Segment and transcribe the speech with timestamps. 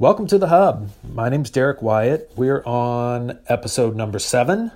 [0.00, 0.90] Welcome to the Hub.
[1.12, 2.30] My name's Derek Wyatt.
[2.36, 4.70] We're on episode number seven.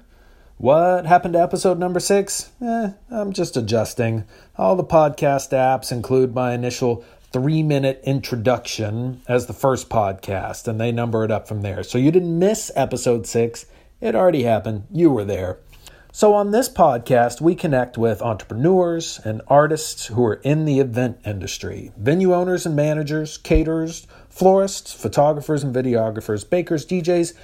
[0.56, 2.50] What happened to episode number six?
[2.60, 4.24] Eh, I'm just adjusting.
[4.58, 10.80] All the podcast apps include my initial three minute introduction as the first podcast, and
[10.80, 11.84] they number it up from there.
[11.84, 13.66] So you didn't miss episode six.
[14.00, 14.88] It already happened.
[14.90, 15.60] You were there.
[16.14, 21.20] So, on this podcast, we connect with entrepreneurs and artists who are in the event
[21.24, 27.34] industry venue owners and managers, caterers, florists, photographers and videographers, bakers, DJs,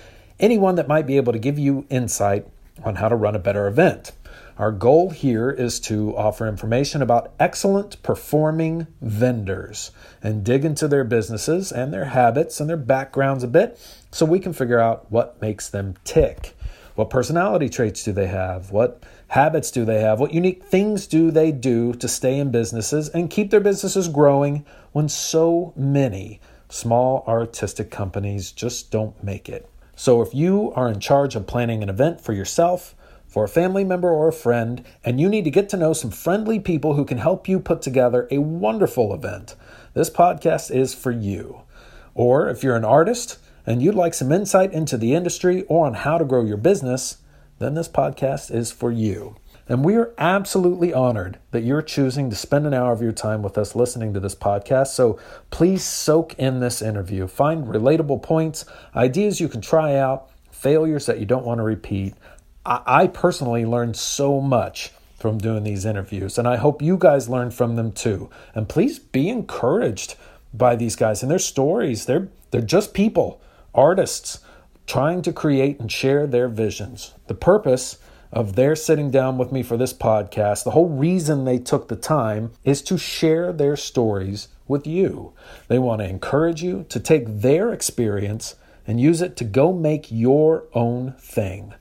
[0.41, 2.47] anyone that might be able to give you insight
[2.83, 4.13] on how to run a better event.
[4.57, 9.91] Our goal here is to offer information about excellent performing vendors
[10.23, 13.79] and dig into their businesses and their habits and their backgrounds a bit
[14.11, 16.57] so we can figure out what makes them tick.
[16.95, 18.73] What personality traits do they have?
[18.73, 20.19] What habits do they have?
[20.19, 24.65] What unique things do they do to stay in businesses and keep their businesses growing
[24.93, 29.69] when so many small artistic companies just don't make it?
[29.97, 32.95] So, if you are in charge of planning an event for yourself,
[33.27, 36.11] for a family member or a friend, and you need to get to know some
[36.11, 39.55] friendly people who can help you put together a wonderful event,
[39.95, 41.63] this podcast is for you.
[42.15, 45.93] Or if you're an artist, and you'd like some insight into the industry or on
[45.93, 47.19] how to grow your business,
[47.59, 49.37] then this podcast is for you.
[49.69, 53.43] And we are absolutely honored that you're choosing to spend an hour of your time
[53.43, 54.89] with us listening to this podcast.
[54.89, 55.19] So
[55.51, 57.27] please soak in this interview.
[57.27, 58.65] Find relatable points,
[58.97, 62.15] ideas you can try out, failures that you don't want to repeat.
[62.65, 67.29] I, I personally learned so much from doing these interviews, and I hope you guys
[67.29, 68.31] learn from them too.
[68.55, 70.15] And please be encouraged
[70.55, 72.07] by these guys and their stories.
[72.07, 73.41] They're they're just people
[73.75, 74.41] artists
[74.87, 77.13] trying to create and share their visions.
[77.27, 77.99] The purpose
[78.33, 81.97] of their sitting down with me for this podcast, the whole reason they took the
[81.97, 85.33] time is to share their stories with you.
[85.69, 88.57] They want to encourage you to take their experience
[88.87, 91.75] and use it to go make your own thing.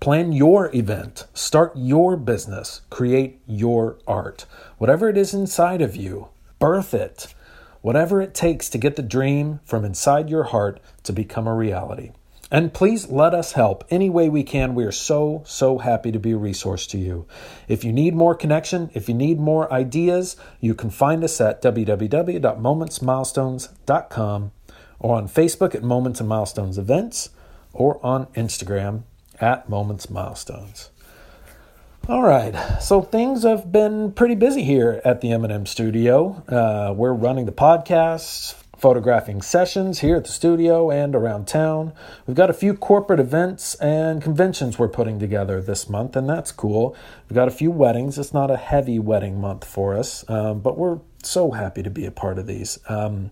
[0.00, 4.46] Plan your event, start your business, create your art.
[4.78, 7.34] Whatever it is inside of you, birth it
[7.82, 12.12] whatever it takes to get the dream from inside your heart to become a reality.
[12.52, 14.74] And please let us help any way we can.
[14.74, 17.26] We are so, so happy to be a resource to you.
[17.66, 21.62] If you need more connection, if you need more ideas, you can find us at
[21.62, 24.52] www.momentsmilestones.com
[24.98, 27.30] or on Facebook at Moments and Milestones Events
[27.72, 29.04] or on Instagram
[29.40, 30.90] at Moments Milestones.
[32.06, 36.42] All right, so things have been pretty busy here at the M&M studio.
[36.48, 41.92] Uh, we're running the podcasts, photographing sessions here at the studio and around town.
[42.26, 46.50] We've got a few corporate events and conventions we're putting together this month, and that's
[46.50, 46.96] cool.
[47.28, 48.18] We've got a few weddings.
[48.18, 52.04] It's not a heavy wedding month for us, um, but we're so happy to be
[52.06, 52.80] a part of these.
[52.88, 53.30] Um,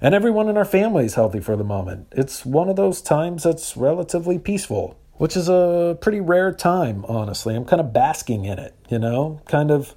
[0.00, 2.06] and everyone in our family is healthy for the moment.
[2.12, 7.56] It's one of those times that's relatively peaceful which is a pretty rare time, honestly.
[7.56, 9.94] I'm kind of basking in it, you know, kind of.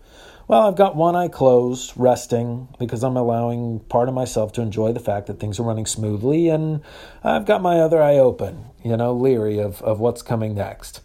[0.51, 4.91] Well, I've got one eye closed, resting, because I'm allowing part of myself to enjoy
[4.91, 6.81] the fact that things are running smoothly, and
[7.23, 11.00] I've got my other eye open, you know, leery of, of what's coming next.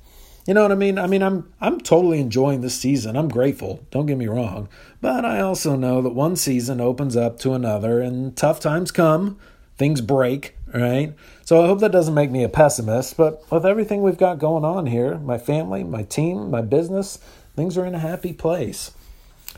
[0.48, 0.98] You know what I mean?
[0.98, 3.16] I mean, I'm I'm totally enjoying this season.
[3.16, 3.86] I'm grateful.
[3.92, 4.68] Don't get me wrong,
[5.00, 9.38] but I also know that one season opens up to another, and tough times come,
[9.76, 11.14] things break, right?
[11.44, 14.64] So I hope that doesn't make me a pessimist, but with everything we've got going
[14.64, 17.20] on here, my family, my team, my business,
[17.54, 18.90] things are in a happy place.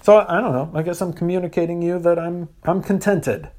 [0.03, 0.71] So I don't know.
[0.75, 3.51] I guess I'm communicating you that I'm I'm contented.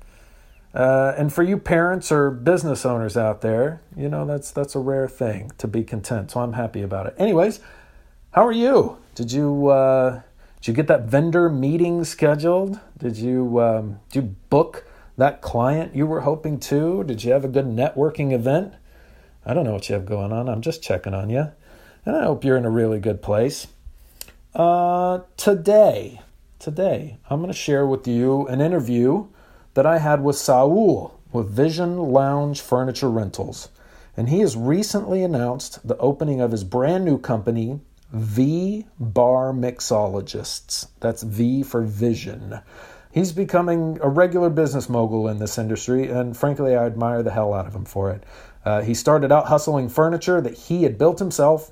[0.73, 4.79] Uh, and for you parents or business owners out there, you know that's that's a
[4.79, 6.31] rare thing to be content.
[6.31, 7.16] So I'm happy about it.
[7.17, 7.59] Anyways,
[8.31, 8.97] how are you?
[9.16, 10.22] Did you uh,
[10.61, 12.79] did you get that vendor meeting scheduled?
[12.97, 14.85] Did you um, did you book
[15.17, 17.03] that client you were hoping to?
[17.03, 18.73] Did you have a good networking event?
[19.45, 20.47] I don't know what you have going on.
[20.47, 21.51] I'm just checking on you.
[22.05, 23.67] And I hope you're in a really good place.
[24.53, 26.22] Uh, today,
[26.59, 29.28] today, I'm going to share with you an interview
[29.74, 33.70] that I had with Saul with Vision Lounge Furniture Rentals.
[34.17, 37.79] And he has recently announced the opening of his brand new company,
[38.11, 40.88] V Bar Mixologists.
[41.00, 42.59] That's V for Vision.
[43.12, 47.53] He's becoming a regular business mogul in this industry, and frankly, I admire the hell
[47.53, 48.23] out of him for it.
[48.66, 51.72] Uh, he started out hustling furniture that he had built himself,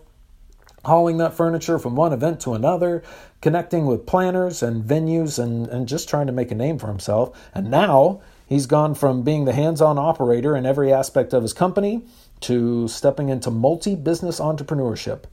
[0.87, 3.03] hauling that furniture from one event to another,
[3.41, 7.37] connecting with planners and venues, and, and just trying to make a name for himself.
[7.53, 11.53] And now he's gone from being the hands on operator in every aspect of his
[11.53, 12.03] company
[12.41, 15.23] to stepping into multi business entrepreneurship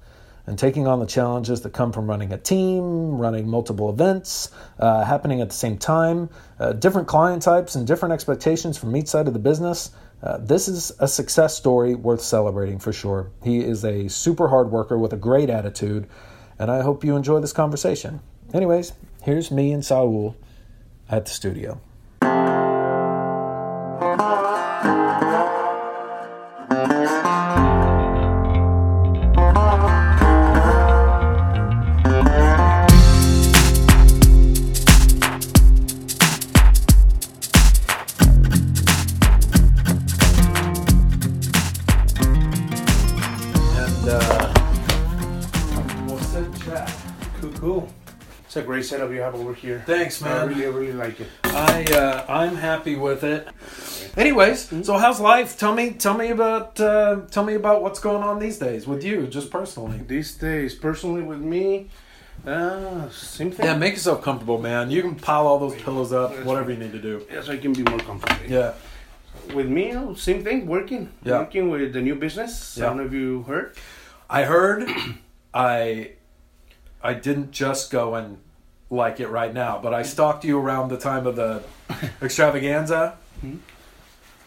[0.47, 5.05] and taking on the challenges that come from running a team, running multiple events, uh,
[5.05, 6.29] happening at the same time,
[6.59, 9.91] uh, different client types and different expectations from each side of the business.
[10.25, 13.31] Uh, this is a success story worth celebrating for sure.
[13.43, 16.07] He is a super hard worker with a great attitude,
[16.59, 18.21] and I hope you enjoy this conversation.
[18.55, 20.35] Anyways, here's me and Saul
[21.11, 21.79] at the studio.
[48.55, 49.83] It's a great setup you have over here.
[49.85, 50.31] Thanks, man.
[50.31, 51.27] I really, really like it.
[51.43, 53.49] I uh, I'm happy with it.
[54.17, 55.59] Anyways, so how's life?
[55.59, 59.03] Tell me tell me about uh, tell me about what's going on these days with
[59.03, 60.03] you, just personally.
[60.07, 61.89] These days, personally with me,
[62.47, 63.67] uh, same thing.
[63.67, 64.89] Yeah, make yourself comfortable, man.
[64.89, 67.27] You can pile all those pillows up, whatever you need to do.
[67.33, 68.49] Yes, I can be more comfortable.
[68.49, 68.75] Yeah.
[69.53, 70.69] With me, oh, same thing.
[70.69, 71.41] Working, Yeah.
[71.41, 72.77] working with the new business.
[72.79, 72.85] Yeah.
[72.85, 73.77] I don't know if you heard.
[74.31, 74.89] I heard
[75.53, 76.13] I
[77.05, 78.39] I didn't just go and
[78.91, 81.63] like it right now, but I stalked you around the time of the
[82.23, 83.59] extravaganza Mhm.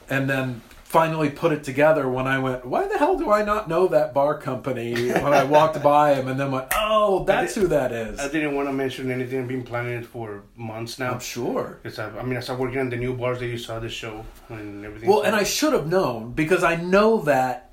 [0.09, 3.67] and then finally put it together when I went, why the hell do I not
[3.67, 7.67] know that bar company when I walked by him and then went, oh, that's who
[7.67, 8.17] that is.
[8.19, 9.41] I didn't want to mention anything.
[9.41, 11.11] I've been planning it for months now.
[11.11, 11.79] I'm sure.
[11.83, 13.89] Because I, I mean, I started working on the new bars that you saw the
[13.89, 15.09] show and everything.
[15.09, 17.66] Well, and I should have known because I know that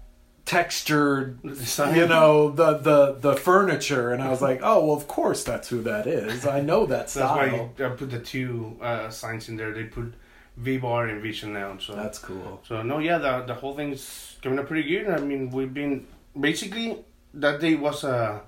[0.44, 5.43] textured you know the the the furniture and i was like oh well of course
[5.43, 7.37] that's who that is i know that style.
[7.76, 9.73] That's why I put the two uh, signs in there.
[9.73, 10.12] They put
[10.56, 11.87] V Bar and Vision Lounge.
[11.87, 15.08] So that's cool So no, yeah, the the whole thing's coming up pretty good.
[15.08, 16.06] I mean, we've been
[16.38, 17.05] basically
[17.35, 18.41] that day was uh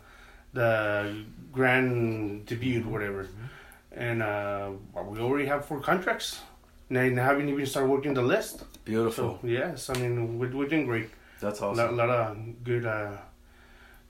[0.53, 3.29] the grand debut, whatever,
[3.93, 4.71] and uh
[5.09, 6.41] we already have four contracts.
[6.89, 8.63] And haven't even started working the list.
[8.85, 11.11] beautiful So yes, I mean we're, we're doing great.
[11.41, 13.13] That's A lot, lot of good uh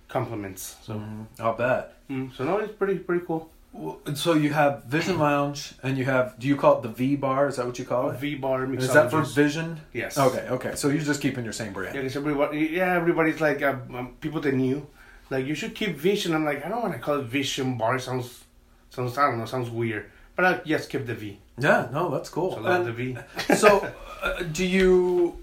[0.08, 0.76] compliments.
[0.82, 1.26] So Mhm.
[1.40, 3.50] i'll bet mm, so no, it's pretty pretty cool.
[3.72, 7.14] Well, so you have vision lounge and you have do you call it the v
[7.16, 10.16] bar is that what you call it V Bar is that for vision Yes.
[10.16, 13.76] okay okay so you're just keeping your same brand Yeah, everybody, yeah, everybody's like uh,
[13.98, 14.86] um, people that knew,
[15.28, 16.34] like you should keep Vision.
[16.34, 17.96] I'm like, I don't want to call it Vision Bar.
[17.96, 18.44] It sounds,
[18.90, 20.04] sounds I don't know, sounds weird.
[20.36, 21.38] But I just keep the V.
[21.58, 23.54] yeah no that's cool So I love And- the V.
[23.56, 23.70] so
[24.22, 25.36] uh, do you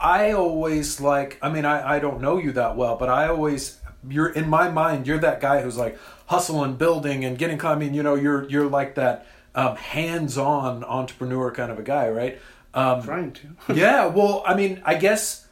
[0.00, 3.80] i always like i mean I, I don't know you that well but i always
[4.08, 7.94] you're in my mind you're that guy who's like hustling building and getting i mean
[7.94, 12.40] you know you're you're like that um, hands-on entrepreneur kind of a guy right
[12.72, 13.48] um, Trying to.
[13.74, 15.48] yeah well i mean i guess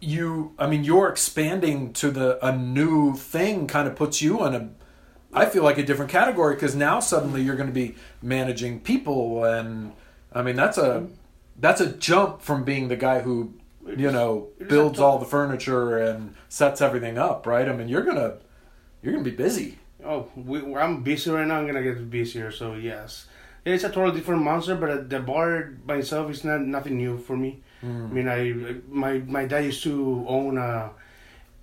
[0.00, 4.54] you i mean you're expanding to the a new thing kind of puts you in
[4.54, 4.70] a
[5.32, 9.44] i feel like a different category because now suddenly you're going to be managing people
[9.44, 9.92] and
[10.32, 11.06] i mean that's a
[11.60, 13.54] that's a jump from being the guy who
[13.86, 17.72] you know It is a builds all the furniture and sets everything up right i
[17.72, 18.34] mean you're gonna
[19.02, 21.56] you're gonna be busy Oh, we, I'm busy right now.
[21.58, 22.50] I'm gonna get busier.
[22.50, 23.26] So yes,
[23.66, 24.74] it's a totally different monster.
[24.74, 27.60] But the bar by itself is not nothing new for me.
[27.82, 28.40] I mean, I
[28.88, 30.90] my my dad used to own a,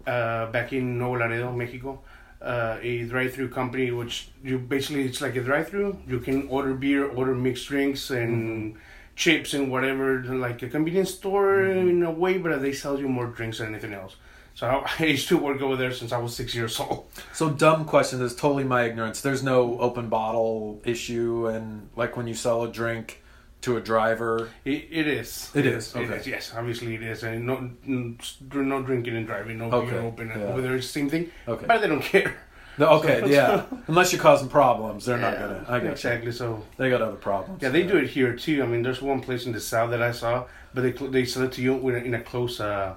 [0.06, 2.00] uh back in Nuevo Laredo, Mexico.
[2.40, 5.98] Uh, a drive-through company, which you basically it's like a drive-through.
[6.08, 8.76] You can order beer, order mixed drinks, and
[9.18, 11.90] chips and whatever, like a convenience store mm-hmm.
[11.90, 14.16] in a way, but they sell you more drinks than anything else.
[14.54, 17.08] So I, I used to work over there since I was six years old.
[17.34, 18.20] So dumb question.
[18.20, 19.22] This is totally my ignorance.
[19.22, 23.24] There's no open bottle issue, and like when you sell a drink
[23.62, 24.50] to a driver.
[24.64, 25.52] It, it is.
[25.56, 26.18] It is, It okay.
[26.18, 30.28] is, Yes, obviously it is, and no, no drinking and driving, no Okay, beer open
[30.28, 30.44] yeah.
[30.44, 30.76] over there.
[30.76, 31.32] It's the same thing.
[31.48, 31.66] Okay.
[31.66, 32.38] But they don't care.
[32.80, 33.64] Okay, yeah.
[33.88, 35.66] Unless you're causing problems, they're not gonna.
[35.68, 35.90] I you.
[35.90, 36.32] exactly.
[36.32, 37.62] So They got other problems.
[37.62, 38.62] yeah, they do it here too.
[38.64, 41.26] I mean, there's one place in the south that I saw, but they cl- they
[41.26, 42.96] sell it to you in a, in close, uh,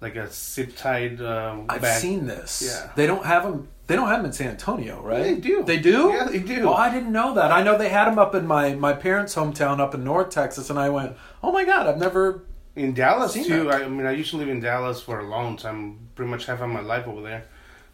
[0.00, 2.00] like a zip tied um, I've bag.
[2.00, 2.62] seen this.
[2.66, 2.90] Yeah.
[2.96, 3.68] They don't have them.
[3.86, 5.22] They don't have them in San Antonio, right?
[5.22, 5.62] They do.
[5.64, 6.10] They do.
[6.14, 6.68] Yeah, they do.
[6.68, 7.50] Oh, I didn't know that.
[7.52, 10.70] I know they had them up in my my parents' hometown up in North Texas,
[10.70, 12.42] and I went, "Oh my god, I've never."
[12.76, 13.64] In Dallas too.
[13.64, 13.82] that.
[13.82, 16.60] I mean, I used to live in Dallas for a long time, pretty much half
[16.60, 17.44] of my life over there.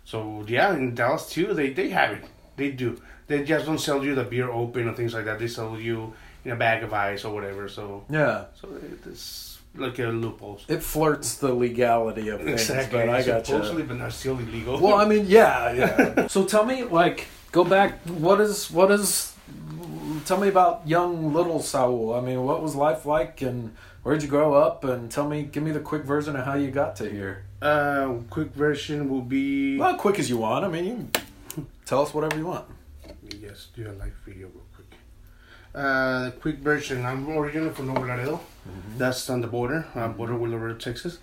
[0.06, 2.24] So yeah, in Dallas too, they they have it.
[2.56, 2.96] They do.
[3.26, 5.38] They just don't sell you the beer open or things like that.
[5.38, 7.68] They sell you in a bag of ice or whatever.
[7.68, 8.68] So Yeah, so
[9.10, 10.60] it's like a loophole.
[10.68, 13.00] it flirts the legality of things, Exactly.
[13.00, 13.88] but I got Supposedly, you.
[13.88, 14.78] but not still illegal.
[14.80, 16.26] Well, I mean, yeah, yeah.
[16.34, 17.98] so tell me, like, go back.
[18.08, 19.34] What is what is?
[20.24, 22.14] Tell me about young little Saul.
[22.14, 24.84] I mean, what was life like, and where'd you grow up?
[24.84, 27.44] And tell me, give me the quick version of how you got to here.
[27.62, 30.64] Uh, quick version will be Well, quick as you want.
[30.64, 31.10] I mean,
[31.56, 32.66] you tell us whatever you want.
[33.40, 34.86] yes, do a live video real quick.
[35.74, 37.04] Uh, quick version.
[37.04, 38.40] I'm originally from Nuevo Laredo.
[38.96, 41.18] That's on the border, uh, border with Laredo, Texas.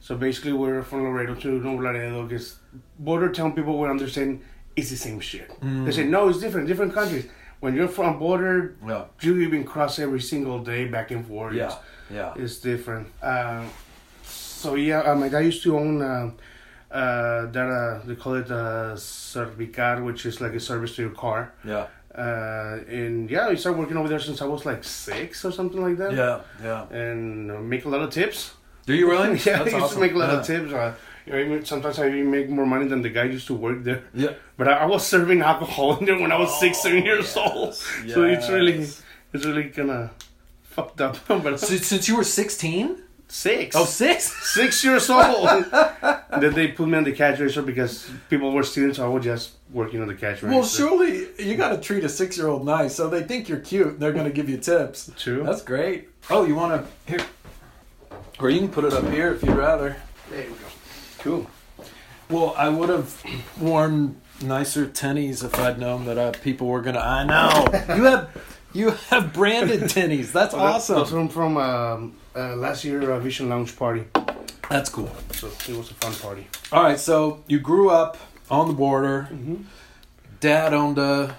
[0.00, 2.58] So basically, we're from Laredo to Nuevo Laredo because
[2.98, 4.42] border town people will understand
[4.76, 5.50] it's the same shit.
[5.62, 7.26] They say no, it's different, different countries.
[7.60, 9.04] When you're from border, Yeah.
[9.22, 11.54] you even cross every single day back and forth.
[11.54, 11.66] Yeah.
[11.66, 11.76] It's,
[12.10, 12.34] Yeah.
[12.36, 13.08] it's different.
[13.22, 13.64] Uh,
[14.66, 16.30] so yeah, uh, my dad used to own uh,
[16.90, 21.12] uh, that uh, they call it uh, Servicar, which is like a service to your
[21.12, 21.52] car.
[21.64, 21.86] Yeah.
[22.14, 25.82] Uh, and yeah, I started working over there since I was like six or something
[25.82, 26.12] like that.
[26.14, 26.40] Yeah.
[26.62, 26.88] Yeah.
[26.88, 28.54] And uh, make a lot of tips.
[28.86, 29.38] Do you really?
[29.46, 29.96] yeah, That's I used awesome.
[29.96, 30.40] to make a lot yeah.
[30.40, 30.72] of tips.
[30.72, 30.94] Uh,
[31.26, 34.04] you know, sometimes I even make more money than the guy used to work there.
[34.14, 34.34] Yeah.
[34.56, 37.74] But I, I was serving alcohol in there when I was six, seven years old.
[37.74, 38.74] So it's really,
[39.32, 40.10] it's really kind of
[40.62, 41.16] fucked up.
[41.28, 43.02] but since you were 16?
[43.28, 43.76] Six.
[43.76, 44.24] Oh, six?
[44.54, 45.48] six years old.
[46.40, 48.98] then they put me on the cash register because people were students.
[48.98, 50.48] so I was just working on the cash register.
[50.48, 52.94] Well, surely you got to treat a six year old nice.
[52.94, 53.98] So they think you're cute.
[53.98, 55.10] They're going to give you tips.
[55.16, 55.42] True.
[55.44, 56.08] That's great.
[56.30, 57.26] Oh, you want to here,
[58.38, 59.96] or you can put it up here if you'd rather.
[60.30, 60.64] There we go.
[61.18, 61.50] Cool.
[62.28, 63.22] Well, I would have
[63.60, 66.98] worn nicer tennies if I'd known that uh, people were gonna.
[66.98, 70.32] I know you have you have branded tennies.
[70.32, 70.96] That's Well, awesome.
[70.96, 74.04] Those are from um, uh, last year uh, Vision Lounge party.
[74.68, 75.10] That's cool.
[75.32, 76.46] So it was a fun party.
[76.72, 78.16] All right, so you grew up
[78.50, 79.28] on the border.
[79.32, 79.62] Mm-hmm.
[80.40, 81.34] Dad owned a.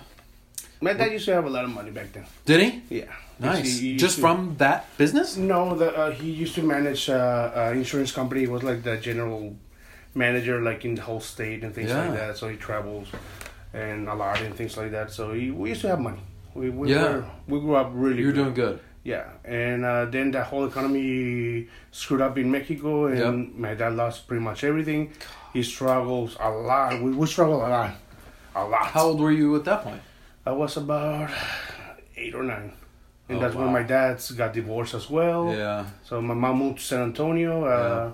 [0.82, 2.25] My dad used to have a lot of money back then.
[2.46, 3.00] Did he?
[3.00, 3.12] Yeah.
[3.39, 3.79] Nice.
[3.79, 5.38] He- he Just to- from that business?
[5.38, 8.41] No, the, uh, he used to manage uh, uh, insurance company.
[8.41, 9.56] He was like the general
[10.15, 12.01] manager, like in the whole state and things Yeah.
[12.08, 12.38] like that.
[12.38, 13.08] So he travels
[13.74, 15.12] and a lot and things like that.
[15.12, 16.22] So he, we used to have money.
[16.57, 17.03] We we, Yeah.
[17.03, 18.21] were, we grew up really.
[18.23, 18.43] You're good.
[18.43, 18.79] doing good.
[19.03, 23.55] Yeah, and uh, then the whole economy screwed up in Mexico, and Yep.
[23.55, 25.13] my dad lost pretty much everything.
[25.53, 27.01] He struggles a lot.
[27.01, 27.91] We, we struggle a lot,
[28.55, 28.87] a lot.
[28.87, 30.01] How old were you at that point?
[30.45, 31.29] I was about
[32.17, 32.73] eight or nine,
[33.29, 35.53] and Oh, that's when my dad's got divorced as well.
[35.55, 35.85] Yeah.
[36.03, 37.63] So my mom moved to San Antonio.
[37.65, 38.11] Uh,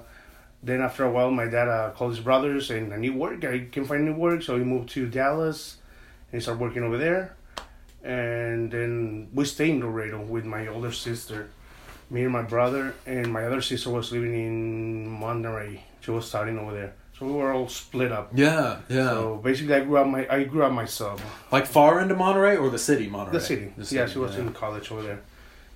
[0.65, 3.43] Then after a while, my dad uh, called his brothers and I need work.
[3.43, 5.75] I can't find new work, so he moved to Dallas
[6.31, 7.35] and he started working over there.
[8.03, 11.49] And then we stayed in Laredo with my older sister,
[12.09, 15.79] me and my brother, and my other sister was living in Monterrey.
[16.01, 18.31] She was studying over there, so we were all split up.
[18.35, 19.09] Yeah, yeah.
[19.09, 21.23] So basically, I grew up my I grew up myself.
[21.49, 23.31] like far into Monterrey or the city, Monterrey?
[23.31, 23.73] The city.
[23.77, 24.41] The yeah, she was yeah.
[24.41, 25.21] in college over there.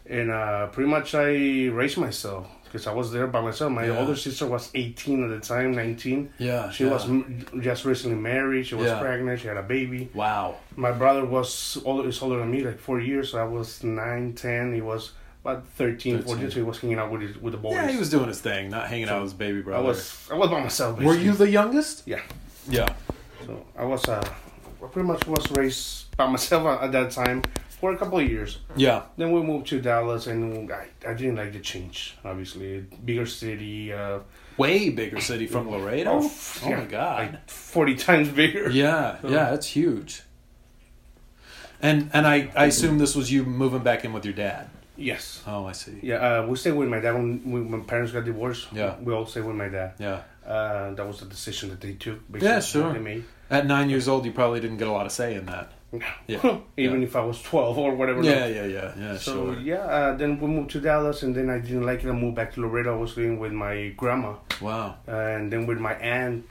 [0.09, 3.71] And uh, pretty much I raised myself because I was there by myself.
[3.71, 3.99] My Yeah.
[3.99, 6.29] older sister was 18 at the time, 19.
[6.37, 6.69] Yeah.
[6.69, 6.91] She yeah.
[6.91, 8.67] was m- just recently married.
[8.67, 8.99] She was Yeah.
[8.99, 9.39] pregnant.
[9.41, 10.09] She had a baby.
[10.13, 10.55] Wow.
[10.75, 13.31] My brother was older, is older than me, like four years.
[13.31, 14.73] So I was 9, 10.
[14.73, 15.11] He was
[15.43, 16.49] about 13, 14.
[16.51, 17.73] So he was hanging out with his, with the boys.
[17.73, 19.83] Yeah, he was doing his thing, not hanging out with his baby brother.
[19.83, 20.99] I was I was by myself.
[21.01, 22.03] Were you the youngest?
[22.05, 22.21] Yeah.
[22.69, 22.87] Yeah.
[23.45, 24.21] So I was uh,
[24.83, 27.41] I pretty much was raised by myself at that time
[27.79, 28.59] for a couple of years.
[28.75, 29.03] Yeah.
[29.17, 32.15] Then we moved to Dallas, and I, I didn't like the change.
[32.25, 33.93] Obviously, bigger city.
[33.93, 34.19] Uh,
[34.57, 36.19] Way bigger city from Laredo.
[36.23, 36.31] Oh,
[36.63, 37.19] Oh, yeah, my god.
[37.31, 38.69] like forty times bigger.
[38.71, 40.23] yeah, So- yeah, it's huge.
[41.81, 44.69] And and I, I assume this was you moving back in with your dad.
[44.95, 45.43] Yes.
[45.45, 45.99] Oh, I see.
[46.01, 46.15] Yeah.
[46.41, 48.69] Uh, we stayed with my dad when, when my parents got divorced.
[48.73, 48.95] Yeah.
[48.99, 49.93] We all stayed with my dad.
[49.99, 50.21] Yeah.
[50.43, 52.19] Uh, that was the decision that they took.
[52.41, 52.97] Yeah, sure.
[53.51, 55.71] At nine years old, you probably didn't get a lot of say in that.
[56.27, 56.59] Yeah.
[56.77, 57.07] Even Yeah.
[57.07, 58.23] if I was twelve or whatever.
[58.23, 59.17] Yeah, yeah, yeah, yeah.
[59.17, 59.59] So sure.
[59.59, 62.09] yeah, uh, then we moved to Dallas, and then I didn't like it.
[62.09, 62.95] I moved back to Laredo.
[62.95, 64.35] I was living with my grandma.
[64.61, 64.95] Wow.
[65.07, 66.45] and then with my aunt,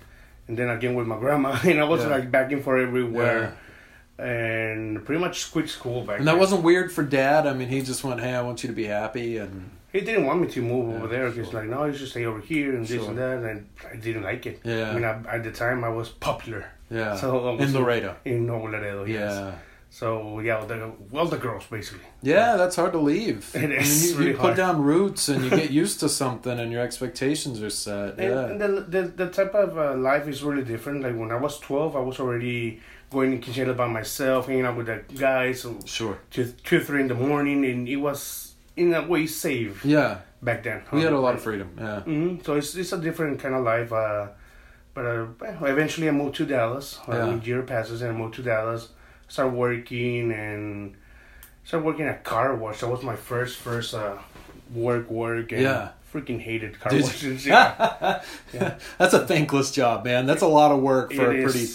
[0.48, 2.08] and then again with my grandma, and I was Yeah.
[2.16, 3.56] like back and forth everywhere,
[4.18, 6.18] and pretty much quit school back.
[6.18, 6.40] And that then.
[6.40, 7.46] wasn't weird for dad.
[7.46, 10.26] I mean, he just went, "Hey, I want you to be happy," and He didn't
[10.26, 11.26] want me to move Yeah, over there.
[11.30, 11.60] He's sure.
[11.60, 14.44] like, no, you should stay over here and this and that, and I didn't like
[14.50, 14.60] it.
[14.64, 14.90] Yeah.
[14.90, 18.16] I mean, I, at the time I was popular yeah, So, in Laredo.
[18.24, 19.04] in Nuevo Laredo.
[19.04, 19.32] Yes.
[19.32, 19.52] Yeah,
[19.90, 22.06] So yeah, the, well, the girls basically.
[22.22, 23.50] yeah, that's hard to leave.
[23.54, 24.56] It I mean, you, really you put hard.
[24.56, 28.18] down roots and you get used to something, and your expectations are set.
[28.18, 31.02] And, Yeah, and the, the the type of uh, life is really different.
[31.02, 34.76] Like when I was twelve, I was already going to Quinceañera by myself, hanging out
[34.76, 35.62] with the guys.
[35.62, 36.18] So sure.
[36.30, 38.45] two, two, three in the morning, and it was
[38.76, 40.82] in a way safe Yeah, back then.
[40.92, 41.70] we had a lot of freedom.
[41.78, 43.92] Yeah, hmm So it's it's a different kind of life.
[43.92, 44.28] Uh,
[44.94, 45.26] but uh,
[45.66, 46.98] eventually, I moved to Dallas.
[47.08, 47.40] Uh, Yeah.
[47.42, 48.88] Year passes, and I moved to Dallas.
[49.28, 50.94] Started working and
[51.64, 52.80] started working at car wash.
[52.80, 54.16] That was my first first uh,
[54.74, 55.52] work work.
[55.52, 55.88] And Yeah.
[56.12, 57.44] Freaking hated car Did- washes.
[57.46, 58.20] Yeah.
[58.98, 60.24] that's a thankless job, man.
[60.26, 61.68] That's a lot of work for It a is- pretty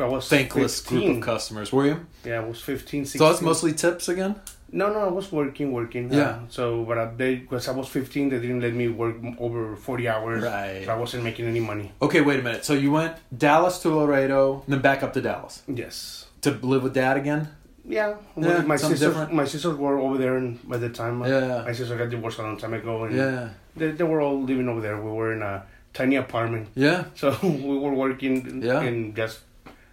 [0.00, 0.98] I was thankless 15.
[0.98, 1.72] group of customers.
[1.72, 2.06] Were you?
[2.24, 3.18] Yeah, I was 15, 16.
[3.18, 4.34] So that's mostly tips again.
[4.70, 6.12] No, no, I was working, working.
[6.12, 6.20] Yeah.
[6.20, 10.08] Uh, so, but they, because I was 15, they didn't let me work over 40
[10.08, 10.42] hours.
[10.44, 10.82] Right.
[10.84, 11.90] So I wasn't making any money.
[12.02, 12.64] Okay, wait a minute.
[12.64, 16.26] So you went Dallas to Laredo, and then back up to Dallas Yes.
[16.42, 17.48] to live with dad again.
[17.88, 19.32] Yeah, Yeah, my sisters, different.
[19.32, 21.62] my sisters were over there, and by the time uh, Yeah.
[21.64, 23.48] my sister got divorced a long time ago, and Yeah.
[23.74, 25.00] they, they were all living over there.
[25.00, 25.62] We were in a
[25.94, 27.04] tiny apartment, Yeah.
[27.14, 28.82] so we were working Yeah.
[28.82, 29.40] and just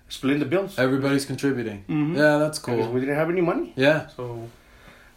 [0.10, 0.78] splitting the bills.
[0.78, 1.86] Everybody's contributing.
[1.88, 2.18] Mhm.
[2.18, 2.92] Yeah, that's Because cool.
[2.94, 4.08] we didn't have any money, Yeah.
[4.18, 4.50] so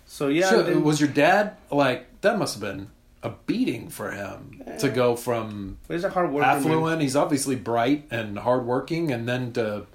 [0.08, 0.50] so yeah.
[0.50, 2.38] So, then- was your dad like that?
[2.38, 2.88] Must have been
[3.22, 6.42] a beating for him to go from it's a hard man.
[6.42, 7.02] affluent.
[7.02, 9.86] He's obviously bright and hardworking, and then to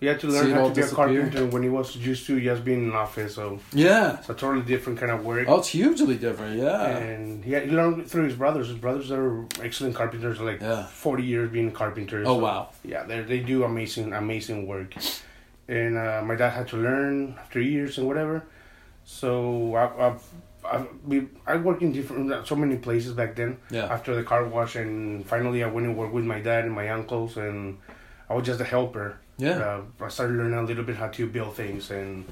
[0.00, 2.64] He had to learn how to be a carpenter when he was used to just
[2.64, 3.34] being in an office.
[3.36, 4.18] So yeah.
[4.18, 5.46] it's a totally different kind of work.
[5.48, 6.58] Oh, it's hugely different.
[6.58, 6.96] Yeah.
[6.98, 8.68] And he, had, he learned through his brothers.
[8.68, 10.86] His brothers are excellent carpenters, like Yeah.
[10.86, 12.26] 40 years being carpenters.
[12.26, 12.68] Oh So, wow.
[12.82, 14.94] Yeah, they they do amazing, amazing work.
[15.68, 18.42] And uh, my dad had to learn after years and whatever.
[19.04, 20.16] So I, I,
[20.64, 23.58] I, we, I worked in different, so many places back then.
[23.70, 23.84] Yeah.
[23.84, 26.88] After the car wash, and finally I went and worked with my dad and my
[26.88, 27.78] uncles, and
[28.28, 29.18] I was just a helper.
[29.36, 29.58] Yeah.
[29.58, 32.24] Uh, I started learning a little bit how to build things and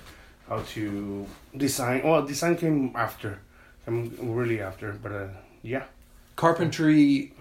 [0.49, 1.27] how to
[1.57, 2.03] design.
[2.05, 3.41] Well, design came after,
[3.85, 4.93] came really after.
[4.93, 5.29] But uh,
[5.63, 5.85] yeah.
[6.37, 7.35] Carpentry,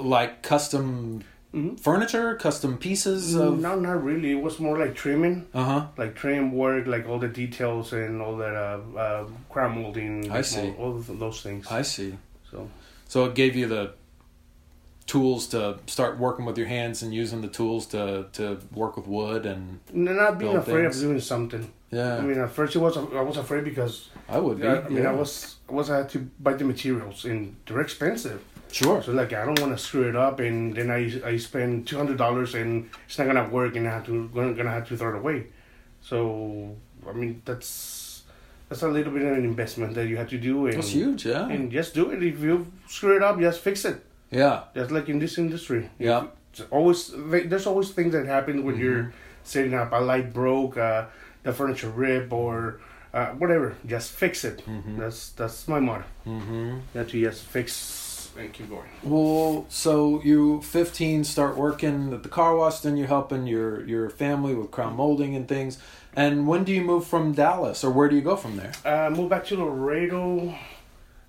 [0.00, 1.22] like custom
[1.54, 1.76] Mm-hmm.
[1.76, 3.60] furniture, custom pieces of.
[3.60, 4.32] No, not really.
[4.32, 5.86] It was more like trimming, Uh huh.
[5.96, 10.30] like trim work, like all the details and all that uh, uh, crown molding.
[10.32, 10.70] I see.
[10.78, 11.66] All, all of those things.
[11.70, 12.14] I see.
[12.50, 12.68] so
[13.08, 13.92] So it gave you the
[15.06, 19.06] tools to start working with your hands and using the tools to to work with
[19.06, 20.96] wood and not being afraid things.
[20.96, 21.70] of doing something.
[21.90, 22.16] yeah.
[22.16, 24.66] I mean, at first it was I was afraid because I would be.
[24.66, 25.10] I, I mean yeah.
[25.10, 28.40] I was I was I had to buy the materials and they're expensive.
[28.74, 29.02] Sure.
[29.02, 31.96] So like I don't want to screw it up and then I I spend two
[31.96, 34.96] hundred dollars and it's not gonna work and I have to gonna, gonna have to
[34.96, 35.46] throw it away.
[36.00, 36.76] So
[37.08, 38.22] I mean that's
[38.68, 41.26] that's a little bit of an investment that you have to do and That's huge.
[41.26, 41.48] Yeah.
[41.48, 42.22] and just do it.
[42.22, 44.04] If you screw it up, just fix it.
[44.30, 44.64] Yeah.
[44.74, 45.90] Just like in this industry.
[45.98, 46.26] Yeah.
[46.52, 49.12] It's always there's always things that happen when you're
[49.42, 49.92] setting up.
[49.92, 51.06] A light broke, uh,
[51.42, 52.80] the furniture rip, or
[53.12, 53.76] uh, whatever.
[53.86, 54.62] Just fix it.
[54.98, 56.04] That's that's my motto.
[56.26, 56.78] Mm-hmm.
[56.94, 57.72] You have to just fix
[58.38, 58.88] and keep going.
[59.02, 64.10] Well, so you 15 start working at the car wash, then you're helping your your
[64.10, 65.78] family with crown molding and things.
[66.16, 68.72] And when do you move from Dallas, or where do you go from there?
[68.84, 70.54] Uh, moved back to Laredo.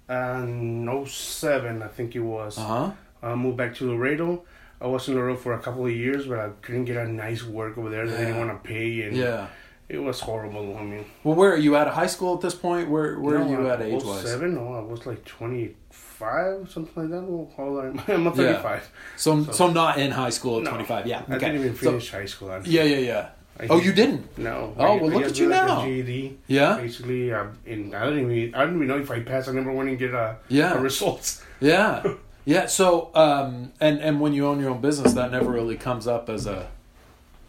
[0.07, 2.57] Uh, in 07, I think it was.
[2.59, 2.91] Uh huh.
[3.23, 4.43] I moved back to Laredo.
[4.79, 7.43] I was in Laredo for a couple of years, but I couldn't get a nice
[7.43, 8.05] work over there.
[8.07, 9.47] That they didn't want to pay, and Yeah.
[9.89, 10.77] it was horrible.
[10.77, 12.87] I mean, Well, where are you out of high school at this point?
[12.89, 14.21] Where where are you at age wise?
[14.29, 14.53] Seven?
[14.53, 15.75] No, I was like twenty
[16.15, 17.21] five, something like that.
[17.23, 18.89] Well, hold on, I'm thirty five.
[19.17, 20.71] So, so So- not in high school at No.
[20.71, 21.07] 25.
[21.07, 21.21] Yeah.
[21.27, 21.51] I Okay.
[21.51, 22.51] didn't even So- high school.
[22.51, 23.29] I- yeah, yeah, yeah.
[23.59, 24.37] I Oh, did- you didn't?
[24.37, 24.73] No.
[24.77, 25.85] Oh, I- well, I look at you like, now.
[25.85, 26.37] GED.
[26.47, 26.77] Yeah.
[26.77, 29.47] Basically, in, I didn't even I didn't even know if I passed.
[29.49, 30.73] I never went and get a, Yeah.
[30.73, 31.41] a results.
[31.61, 32.03] Yeah.
[32.45, 32.65] Yeah.
[32.67, 36.29] So, um, and and when you own your own business, that never really comes up
[36.29, 36.67] as a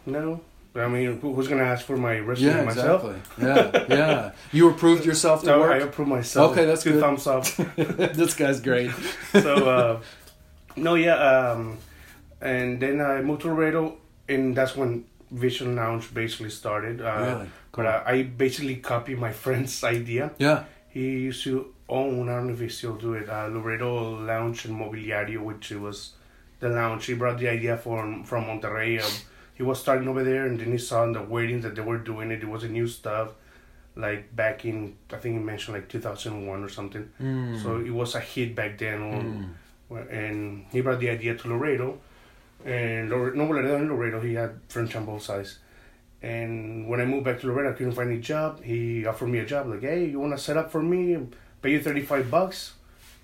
[0.07, 0.41] No.
[0.77, 2.55] I mean, who's gonna ask for my resume?
[2.57, 3.05] yeah, myself?
[3.05, 3.47] exactly.
[3.47, 4.31] Yeah, yeah.
[4.53, 5.83] You approved yourself to No, I work.
[5.85, 6.53] approve myself.
[6.53, 7.01] Okay, that's Two good.
[7.01, 7.45] thumbs up.
[7.77, 8.91] this guy's great.
[9.33, 10.01] so uh,
[10.77, 11.79] no yeah um,
[12.43, 13.97] and then i moved to laredo
[14.29, 17.49] and that's when vision lounge basically started uh, Really?
[17.73, 20.65] but uh, i basically copied my friend's idea Yeah.
[20.91, 24.67] he used to own i don't know if he still do it uh, laredo lounge
[24.67, 26.13] and mobiliario which was
[26.61, 29.11] the lounge he brought the idea from from monterrey um,
[29.57, 31.99] he was starting over there and then he saw in the weddings that they were
[31.99, 33.33] doing it it was a new stuff
[33.97, 37.63] like back in i think he mentioned like 2001 or something Mm.
[37.63, 39.01] so it was a hit back then.
[39.03, 39.55] on-
[40.11, 41.89] And he brought the idea to Laredo.
[42.65, 45.51] And Lore- no, Laredo and Laredo, he had French on both sides.
[46.23, 48.63] And when I moved back to Laredo, I couldn't find a job.
[48.65, 51.01] He offered me a job, like, hey, you want to set up for me?
[51.63, 52.75] Pay you 35 bucks,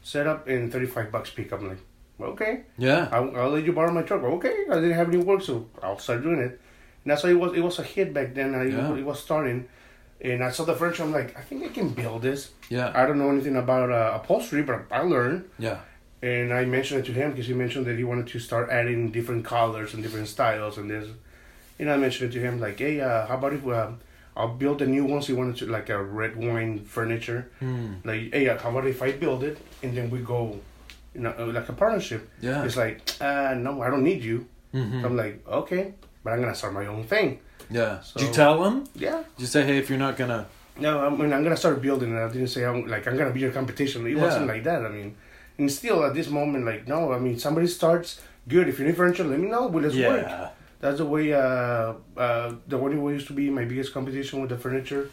[0.04, 1.60] set up, and 35 bucks pick up.
[1.60, 1.78] I'm like,
[2.24, 3.08] okay, Yeah.
[3.12, 4.22] I'll, I'll let you borrow my truck.
[4.22, 6.60] Okay, I didn't have any work, so I'll start doing it.
[7.04, 8.54] And that's why it was, it was a hit back then.
[8.54, 8.94] I, Yeah.
[8.94, 9.68] It was starting.
[10.20, 12.50] And I saw the furniture, I'm like, I think I can build this.
[12.68, 12.92] Yeah.
[12.94, 15.50] I don't know anything about uh, upholstery, but I learned.
[15.58, 15.80] Yeah.
[16.22, 19.10] And I mentioned it to him because he mentioned that he wanted to start adding
[19.10, 21.08] different colors and different styles and this.
[21.80, 23.90] And I mentioned it to him like, hey, uh, how about if uh,
[24.36, 27.50] I'll build the new ones he wanted to like a red wine furniture.
[27.60, 28.04] Mm.
[28.04, 30.60] Like, hey, uh, how about if I build it and then we go,
[31.14, 32.28] you know, uh, like a partnership?
[32.40, 32.64] Yeah.
[32.64, 34.46] It's like, uh, no, I don't need you.
[34.74, 35.04] Mhm.
[35.04, 35.94] I'm like, okay,
[36.24, 37.38] but I'm gonna start my own thing.
[37.70, 38.00] Yeah.
[38.00, 38.84] So- Did you tell him?
[38.94, 39.18] Yeah.
[39.36, 40.46] Did you say, hey, if you're not gonna?
[40.78, 42.18] No, I mean I'm gonna start building it.
[42.18, 44.06] I didn't say I'm like I'm gonna be your competition.
[44.06, 44.22] It Yeah.
[44.22, 44.84] wasn't like that.
[44.86, 45.14] I mean,
[45.58, 48.68] and still at this moment, like no, I mean somebody starts good.
[48.68, 49.66] If you need furniture, let me know.
[49.66, 50.22] Well, let's work.
[50.26, 50.48] Yeah.
[50.80, 51.32] That's the way.
[51.34, 55.10] Uh, uh, the one way used to be my biggest competition with the furniture,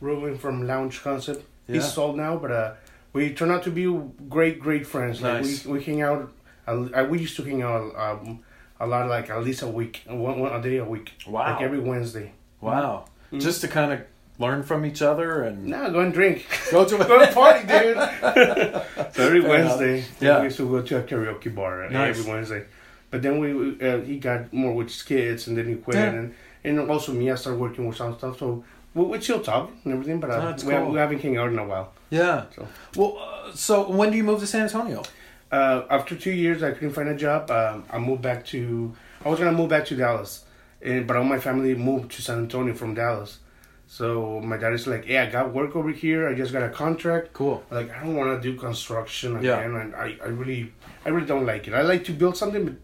[0.00, 1.44] Ruben from Lounge Concept.
[1.68, 1.74] Yeah.
[1.74, 2.72] He's sold now, but uh,
[3.12, 3.86] we turned out to be
[4.28, 5.20] great, great friends.
[5.20, 5.64] Like Nice.
[5.66, 6.32] we we hang out.
[6.66, 8.40] Uh, we used to hang out um,
[8.80, 11.12] a lot, like at least a week, one, one a day a week.
[11.26, 11.52] Wow.
[11.54, 12.32] Like every Wednesday.
[12.60, 13.06] Wow.
[13.32, 13.40] Mhm.
[13.40, 14.00] Just to kind of
[14.38, 16.46] learn from each other and Nah, go and drink.
[16.70, 17.96] go to go party, dude.
[19.14, 20.04] so every Wednesday.
[20.20, 20.38] Yeah.
[20.38, 22.18] we used to go to a karaoke bar uh, Nice.
[22.18, 22.64] every Wednesday.
[23.10, 25.96] But then we we, uh, he got more with his kids, and then he quit,
[25.96, 26.10] Yeah.
[26.12, 28.38] and and also me, I started working with some stuff.
[28.38, 28.64] So
[28.94, 30.90] we, we still talk and everything, but uh, we, cool.
[30.92, 31.92] we haven't hung out in a while.
[32.10, 32.44] yeah.
[32.54, 32.68] So.
[32.96, 35.02] Well, uh, so when do you move to San Antonio?
[35.50, 37.50] Uh, after two years, I couldn't find a job.
[37.50, 38.94] Um, I moved back to.
[39.24, 40.44] I was gonna move back to Dallas,
[40.80, 43.38] and, but all my family moved to San Antonio from Dallas.
[43.86, 46.26] So my dad is like, "Hey, I got work over here.
[46.26, 47.34] I just got a contract.
[47.34, 47.62] Cool.
[47.70, 49.58] Like, I don't want to do construction Yeah.
[49.58, 49.74] again.
[49.76, 50.72] And I, I really,
[51.04, 51.74] I really don't like it.
[51.74, 52.74] I like to build something, but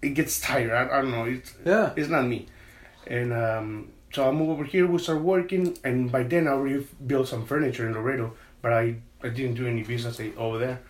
[0.00, 0.72] it gets tired.
[0.72, 1.24] I, I don't know.
[1.26, 1.92] It's, Yeah.
[1.96, 2.46] it's not me.
[3.06, 4.86] And um, so I moved over here.
[4.86, 8.96] We started working, and by then I already built some furniture in Laredo, but I,
[9.22, 10.80] I didn't do any business over there.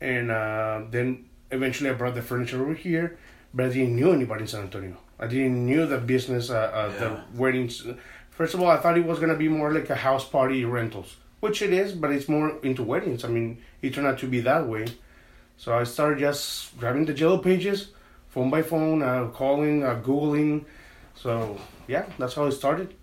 [0.00, 3.18] And uh, then eventually I brought the furniture over here,
[3.52, 4.96] but I didn't know anybody in San Antonio.
[5.18, 6.98] I didn't know the business, uh, uh, Yeah.
[7.00, 7.84] the weddings.
[8.30, 11.16] First of all, I thought it was gonna be more like a house party rentals,
[11.40, 13.24] which it is, but it's more into weddings.
[13.24, 14.86] I mean, it turned out to be that way.
[15.56, 17.88] So I started just grabbing the yellow pages,
[18.28, 20.64] phone by phone, uh, calling, uh, googling.
[21.14, 22.94] So yeah, that's how it started.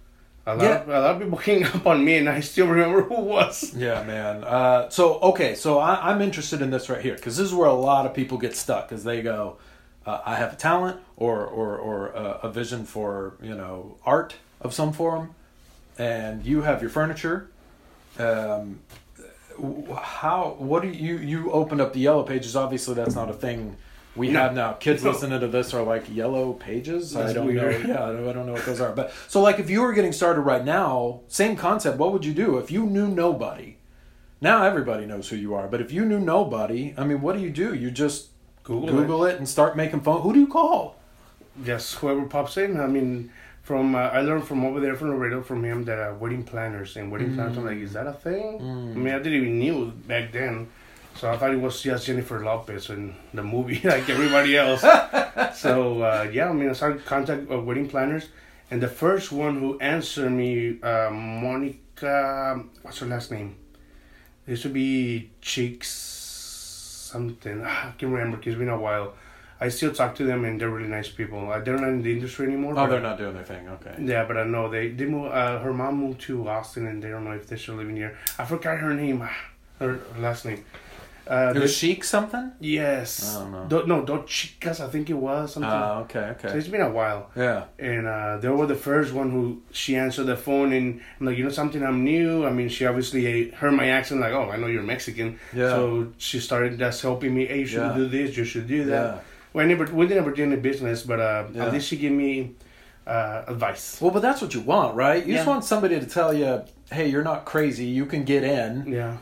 [0.48, 0.82] A lot, Yeah.
[0.82, 3.74] of, a lot of people came up on me, and I still remember who was.
[3.76, 4.44] Yeah, man.
[4.44, 7.68] Uh, so okay, so I, I'm interested in this right here because this is where
[7.68, 9.58] a lot of people get stuck because they go,
[10.06, 14.36] uh, "I have a talent or or or a, a vision for you know art
[14.62, 15.36] of some form,"
[16.00, 17.48] and you have your furniture.
[18.18, 18.80] Um,
[19.96, 20.56] how?
[20.58, 22.56] What do you you opened up the yellow pages?
[22.56, 23.76] Obviously, that's not a thing.
[24.16, 24.40] We No.
[24.42, 24.74] have now.
[24.74, 25.12] Kids No.
[25.12, 27.16] listening to this are like yellow pages.
[27.16, 27.88] I don't weird.
[27.88, 27.94] know.
[27.94, 28.92] Yeah, I don't- know what those are.
[28.92, 31.98] But so, like, if you were getting started right now, same concept.
[31.98, 33.78] What would you do if you knew nobody?
[34.42, 37.42] Now everybody knows who you are, but if you knew nobody, I mean, what do
[37.42, 37.74] you do?
[37.74, 38.28] You just
[38.64, 40.22] Google, Google it and start making phone.
[40.22, 40.96] Who do you call?
[41.64, 42.80] Yes, whoever pops in.
[42.80, 43.30] I mean,
[43.64, 46.98] from uh, I learned from over there from Laredo from him that uh, wedding planners
[46.98, 47.58] and wedding planners.
[47.58, 48.58] I'm like, is that a thing?
[48.60, 50.68] I mean, I didn't even knew back then,
[51.16, 54.82] so I thought it was just Jennifer Lopez in the movie, like everybody else.
[55.56, 58.30] so uh, yeah, I mean, I started contact uh, wedding planners,
[58.70, 63.56] and the first one who answered me, uh, Monica, what's her last name?
[64.48, 66.22] It used to be Cheeks
[67.12, 67.62] something.
[67.66, 68.38] Ah, I can't remember.
[68.44, 69.14] It's been a while.
[69.60, 71.52] I still talk to them, and they're really nice people.
[71.52, 72.74] Uh, they're not in the industry anymore.
[72.76, 73.70] Oh, they're not doing their thing.
[73.70, 73.96] Okay.
[74.00, 75.32] Yeah, but I know they they move.
[75.32, 78.18] Uh, her mom moved to Austin, and they don't know if they're still living here.
[78.40, 79.38] I forgot her name, ah,
[79.80, 80.64] her last name.
[81.32, 82.52] Uh, It was the- Chic something.
[82.60, 83.10] yes.
[83.36, 83.66] I don't know.
[83.72, 84.80] Do, no, Dos Chicas.
[84.86, 85.72] I think it was something.
[85.72, 86.50] Ah, okay, okay.
[86.50, 87.62] so it's been a while, Yeah.
[87.80, 90.88] and uh, they were the first one who she answered the phone, and
[91.20, 92.46] I'm like, you know, something I'm new.
[92.46, 95.40] I mean, she obviously heard my accent, like, oh, I know you're Mexican.
[95.54, 95.70] Yeah.
[95.70, 97.46] So she started just helping me.
[97.46, 97.94] Hey, you should Yeah.
[98.02, 98.36] do this.
[98.36, 99.06] You should do that.
[99.16, 99.20] Yeah.
[99.54, 101.66] Well, I never, we never did any business, but uh, Yeah.
[101.66, 102.56] at least she gave me
[103.08, 104.00] uh, advice.
[104.02, 105.26] Well, but that's what you want, right?
[105.26, 107.86] You just want somebody to tell you, "Hey, you're not crazy.
[107.86, 109.18] You can get in." Yeah.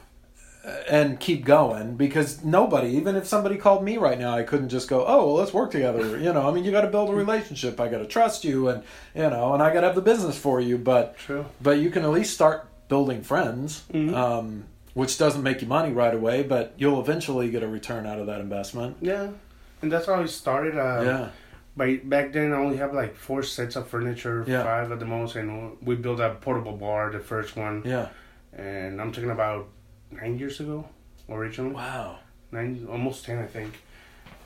[0.90, 4.88] And keep going because nobody, even if somebody called me right now, I couldn't just
[4.88, 6.18] go, oh, well, let's work together.
[6.20, 7.80] You know, I mean, you got to build a relationship.
[7.80, 8.84] I got to trust you, and
[9.16, 10.78] you know, and I got to have the business for you.
[10.78, 11.46] But True.
[11.62, 14.14] but you can at least start building friends, Mhm.
[14.16, 14.64] um,
[14.96, 18.26] which doesn't make you money right away, but you'll eventually get a return out of
[18.28, 18.98] that investment.
[19.02, 19.28] Yeah,
[19.82, 20.76] and that's how it started.
[20.78, 21.28] Uh, yeah,
[21.78, 24.64] By back then, I only have like four sets of furniture, Yeah.
[24.64, 28.08] five at the most, and we built a portable bar, the first one, yeah.
[28.58, 29.68] and I'm talking about
[30.12, 30.86] nine years ago,
[31.30, 32.20] originally Wow.
[32.52, 33.82] nine, almost ten, I think.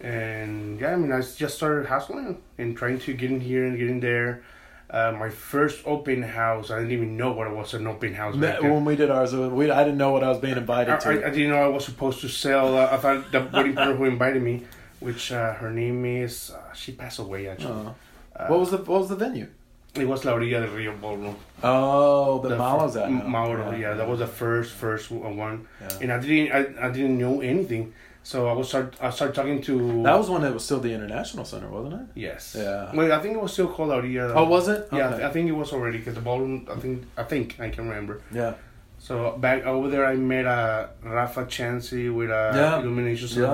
[0.02, 3.78] And yeah, I mean, I just started hustling and trying to get in here and
[3.78, 4.44] get in there.
[4.90, 8.36] Uh, my first open house, I didn't even know what it was an open house.
[8.36, 8.72] back then.
[8.72, 11.10] When we did ours, we, I didn't know what I was being invited I, to.
[11.10, 12.78] I, I didn't know I was supposed to sell.
[12.78, 14.66] Uh, I thought the wedding planner who invited me,
[15.00, 17.72] which uh, her name is, uh, she passed away actually.
[17.74, 17.96] Oh.
[18.36, 19.48] Uh, what was the what was the venue?
[19.96, 21.36] It was La Orilla del Rio Ballroom.
[21.62, 23.28] Oh, the, The Malo's fir- at now.
[23.28, 23.94] Mauro, yeah.
[23.94, 25.98] that was the first first one, Yeah.
[26.02, 29.62] and I didn't I, I didn't know anything, so I was start I started talking
[29.62, 30.02] to.
[30.02, 32.08] That was one that was still the International Center, wasn't it?
[32.16, 32.56] yes.
[32.58, 32.90] Yeah.
[32.96, 34.34] Wait, I think it was still called La Orilla.
[34.36, 34.88] Oh, was it?
[34.92, 35.26] Yeah, Okay.
[35.26, 36.68] I think it was already because the ballroom.
[36.72, 38.22] I think I think I can remember.
[38.34, 38.56] Yeah.
[38.98, 42.80] So back over there, I met uh, Rafa Chansey with a Yeah.
[42.80, 43.48] Illumination Yeah.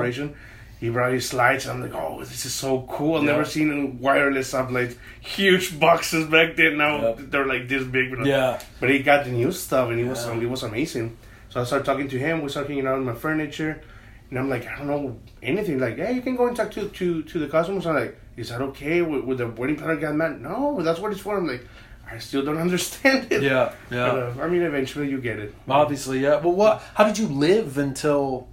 [0.79, 1.67] He brought his slides.
[1.67, 3.15] I'm like, oh, this is so cool.
[3.17, 3.31] I've Yeah.
[3.33, 6.77] never seen wireless like huge boxes back then.
[6.77, 7.17] Now Yep.
[7.31, 8.15] they're like this big.
[8.15, 8.59] But, Yeah.
[8.79, 11.17] but he got the new stuff and it was it was amazing.
[11.49, 12.41] So I started talking to him.
[12.41, 13.81] We started hanging out in my furniture.
[14.29, 15.79] And I'm like, I don't know anything.
[15.79, 17.85] Like, yeah, you can go and talk to to, to the customers.
[17.87, 19.01] I'm like, is that okay?
[19.01, 20.39] With, with the wedding planner got mad?
[20.39, 21.35] No, that's what it's for.
[21.37, 21.65] I'm like,
[22.09, 23.41] I still don't understand it.
[23.43, 23.73] Yeah.
[23.89, 24.05] But, Yeah.
[24.05, 25.53] uh, I mean, eventually you get it.
[25.67, 26.35] Obviously, yeah.
[26.37, 26.81] Well, what?
[26.93, 28.47] How did you live until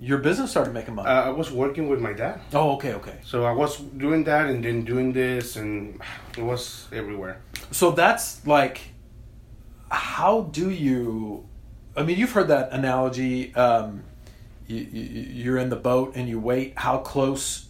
[0.00, 1.08] your business started making money?
[1.08, 2.40] Uh, I was working with my dad.
[2.52, 3.18] oh, okay, okay.
[3.24, 6.00] So I was doing that and then doing this, and
[6.36, 7.40] it was everywhere.
[7.70, 8.80] So that's like,
[9.90, 11.46] how do you?
[11.96, 13.54] I mean, you've heard that analogy.
[13.54, 14.04] Um,
[14.66, 15.02] you, you,
[15.42, 16.74] you're in the boat and you wait.
[16.76, 17.68] How close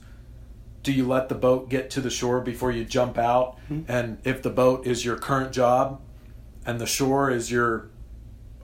[0.83, 3.59] do you let the boat get to the shore before you jump out?
[3.71, 3.91] Mm-hmm.
[3.91, 6.01] And if the boat is your current job,
[6.67, 7.89] and the shore is your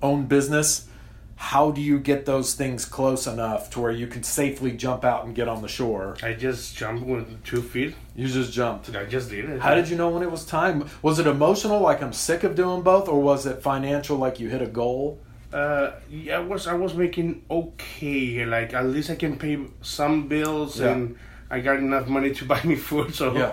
[0.02, 0.88] own business,
[1.36, 5.24] how do you get those things close enough to where you can safely jump out
[5.24, 6.16] and get on the shore?
[6.22, 7.94] I just jumped with two feet.
[8.14, 8.94] You just jumped.
[8.94, 9.60] I just did it.
[9.60, 10.88] How did you know when it was time?
[11.02, 14.48] Was it emotional, like I'm sick of doing both, or was it financial, like you
[14.48, 15.18] hit a goal?
[15.52, 18.44] Uh, yeah, I was I was making okay.
[18.44, 20.92] Like at least I can pay some bills, Yeah.
[20.92, 21.16] and
[21.50, 23.14] I got enough money to buy me food.
[23.14, 23.52] So Yeah.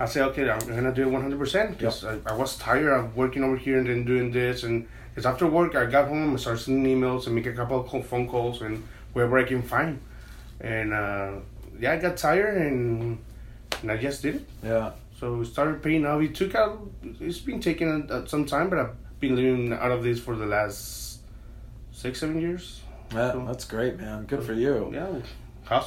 [0.00, 3.16] I said, okay, I'm gonna do it 100 percent because I, I was tired of
[3.16, 6.40] working over here and then doing this, and because after work I got home and
[6.40, 10.00] started sending emails and make a couple of phone calls and wherever I can find,
[10.60, 11.32] and uh,
[11.78, 13.18] yeah, I got tired and
[13.82, 14.48] and I just did it.
[14.62, 14.92] Yeah.
[15.18, 16.18] So we started paying now.
[16.18, 16.80] It took out.
[17.20, 20.46] It's been taking uh, some time, but I've been living out of this for the
[20.46, 21.20] last
[21.92, 22.80] six, seven years.
[23.12, 24.24] Yeah, So- that's great, man.
[24.24, 24.90] Good for you.
[24.92, 25.08] Yeah,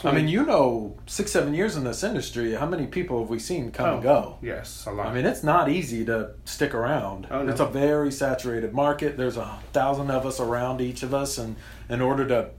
[0.04, 3.40] I mean, you know, six, seven years in this industry, how many people have we
[3.40, 4.38] seen come and Oh, go?
[4.42, 5.08] Yes, a lot.
[5.08, 7.28] I mean, it's not easy to stick around.
[7.30, 7.52] Oh, no.
[7.52, 9.18] It's a very saturated market.
[9.18, 11.56] There's a thousand of us around each of us, and
[11.90, 12.50] in order to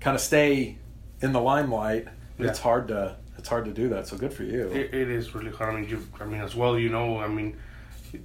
[0.00, 0.78] kind of stay
[1.20, 4.06] in the limelight, it's hard to it's hard to do that.
[4.06, 4.68] So good for you.
[4.70, 5.74] it, it is really hard.
[5.74, 6.06] I mean, you.
[6.20, 6.78] I mean, as well.
[6.78, 7.56] You know, I mean,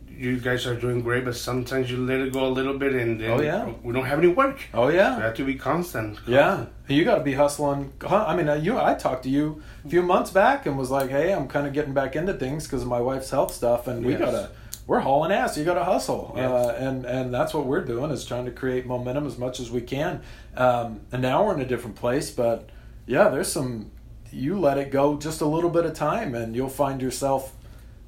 [0.10, 3.20] you guys are doing great, but sometimes you let it go a little bit, and
[3.22, 3.72] then Oh, yeah.
[3.84, 4.60] we don't have any work.
[4.74, 6.18] oh So you yeah, have to be constant.
[6.28, 6.66] yeah.
[6.88, 7.94] You got to be hustling.
[8.08, 8.78] I mean, uh, you.
[8.78, 11.74] I talked to you a few months back and was like, "Hey, I'm kind of
[11.74, 14.22] getting back into things because of my wife's health stuff, and we Yes.
[14.22, 14.50] gotta."
[14.88, 15.58] We're hauling ass.
[15.58, 16.50] You got to hustle, Yes.
[16.50, 19.70] uh, and and that's what we're doing is trying to create momentum as much as
[19.70, 20.22] we can.
[20.56, 22.70] Um, and now we're in a different place, but
[23.06, 23.92] yeah, there's some.
[24.32, 27.52] You let it go just a little bit of time, and you'll find yourself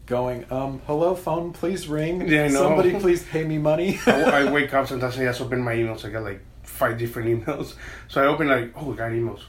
[0.10, 2.28] going, um, "Hello, phone, please ring.
[2.28, 2.64] Yeah, I know.
[2.64, 5.76] Somebody, please pay me money." I, I wake up sometimes and I just open my
[5.76, 6.04] emails.
[6.04, 7.76] I got like five different emails.
[8.10, 9.42] So I open like, oh, I got emails.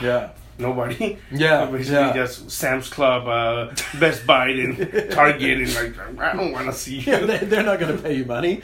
[0.00, 1.18] yeah, Nobody.
[1.30, 2.12] Yeah, So basically yeah.
[2.14, 4.76] just Sam's Club, uh, Best Buy, and
[5.10, 7.12] Target, and like I don't want to see you.
[7.12, 8.62] yeah, they, they're not going to pay you money.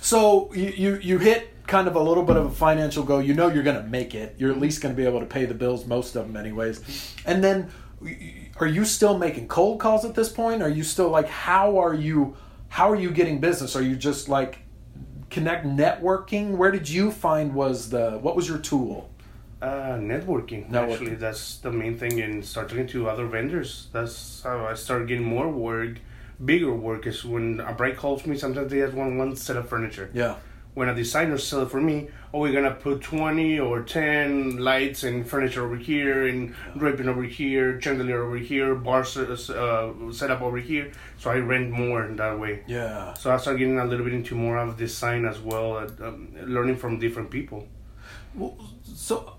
[0.00, 3.22] so you, you you hit kind of a little bit of a financial goal.
[3.22, 4.34] You know you're going to make it.
[4.38, 7.14] You're at least going to be able to pay the bills, most of them, anyways.
[7.26, 7.70] And then,
[8.60, 10.62] are you still making cold calls at this point?
[10.62, 12.36] Are you still like how are you
[12.68, 13.76] how are you getting business?
[13.76, 14.58] Are you just like
[15.30, 16.56] connect networking?
[16.56, 19.10] Where did you find was the what was your tool?
[19.62, 20.68] Uh, networking.
[20.68, 20.92] Networking.
[20.92, 23.88] Actually, that's the main thing, and start talking to other vendors.
[23.92, 26.00] That's how I started getting more work,
[26.44, 27.06] bigger work.
[27.06, 28.36] Is when a bride calls me.
[28.36, 30.10] Sometimes they have one one set of furniture.
[30.12, 30.36] Yeah.
[30.74, 35.04] When a designer sell it for me, oh, we're gonna put twenty or ten lights
[35.04, 40.42] and furniture over here, and draping over here, chandelier over here, bar set, uh, setup
[40.42, 40.90] over here.
[41.16, 42.64] So I rent more in that way.
[42.66, 43.14] Yeah.
[43.14, 46.34] So I started getting a little bit into more of design as well, uh, um,
[46.42, 47.68] learning from different people.
[48.34, 49.36] Well, so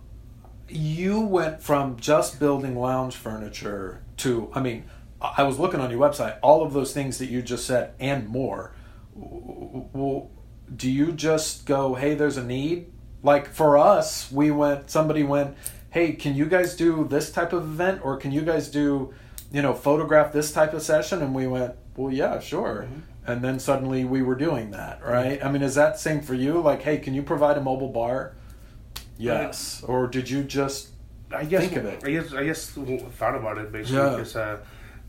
[0.70, 4.86] you went from just building lounge furniture to, I mean,
[5.22, 8.30] I was looking on your website, all of those things that you just said and
[8.30, 8.74] more.
[9.14, 10.32] Well,
[10.74, 12.92] do you just go, hey, there's a need?
[13.24, 15.56] Like for us, we went, somebody went,
[15.92, 19.14] hey, can you guys do this type of event or can you guys do,
[19.52, 21.22] you know, photograph this type of session?
[21.22, 22.88] And we went, well, yeah, sure.
[22.88, 23.00] Mm-hmm.
[23.28, 25.12] And then suddenly we were doing that, mm-hmm.
[25.12, 25.44] right?
[25.44, 26.62] I mean, is that same for you?
[26.62, 28.34] Like, hey, can you provide a mobile bar?
[29.18, 29.84] Yes.
[29.84, 30.90] Uh, or did you just
[31.32, 32.04] I guess think of it?
[32.06, 34.10] I guess I just thought about it basically Yeah.
[34.12, 34.58] because uh,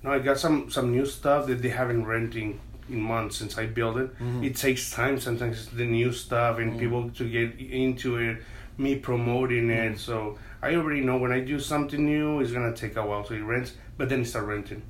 [0.03, 3.67] no, I got some some new stuff that they haven't renting in months since I
[3.67, 4.15] built it.
[4.15, 4.45] Mm-hmm.
[4.45, 8.39] It takes time sometimes the new stuff and people to get into it.
[8.79, 9.95] Me promoting Mm-hmm.
[9.95, 13.25] it, so I already know when I do something new, it's gonna take a while.
[13.25, 14.83] So rent, but then start renting,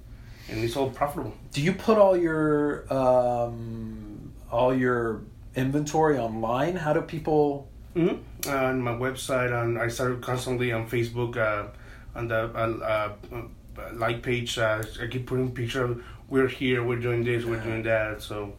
[0.49, 1.35] and it's all profitable.
[1.53, 5.23] Do you put all your um, all your
[5.55, 6.75] inventory online?
[6.75, 7.69] How do people?
[7.95, 8.51] Mm-hmm.
[8.51, 11.69] Uh, on my website, on I started constantly on Facebook, uh,
[12.19, 14.59] on the uh, uh, uh, like page.
[14.59, 18.23] Uh, I keep putting picture of we're here, we're doing this, we're doing that.
[18.23, 18.55] So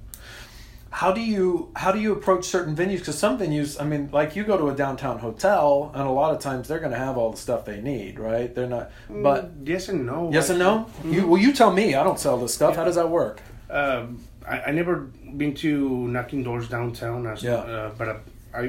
[0.89, 2.99] How do you how do you approach certain venues?
[2.99, 6.34] Because some venues, I mean, like you go to a downtown hotel, and a lot
[6.34, 8.53] of times they're going to have all the stuff they need, right?
[8.56, 8.89] They're not.
[9.10, 10.32] But Mm, yes and no.
[10.32, 10.88] yes and no.
[11.06, 11.93] You well, you tell me.
[11.93, 12.75] I don't sell this stuff.
[12.77, 13.41] How does that work?
[13.69, 14.95] Um, I, I never
[15.41, 17.27] been to knocking doors downtown.
[17.27, 17.56] As, Yeah.
[17.56, 18.15] Uh, but uh,
[18.56, 18.63] I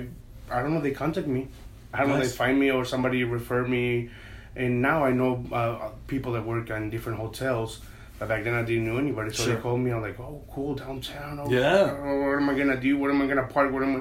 [0.51, 0.81] I don't know.
[0.81, 1.47] They contact me.
[1.95, 2.19] I don't know.
[2.19, 4.11] They find me or somebody refer me,
[4.57, 7.81] and now I know uh, people that work in different hotels.
[8.19, 9.55] But back then I didn't know anybody, so Sure.
[9.55, 9.93] they called me.
[9.93, 11.39] I'm like, oh, cool downtown.
[11.41, 11.83] Oh, Yeah.
[11.83, 12.99] uh, What am I gonna do?
[12.99, 13.73] What am I gonna park?
[13.73, 14.01] What am I?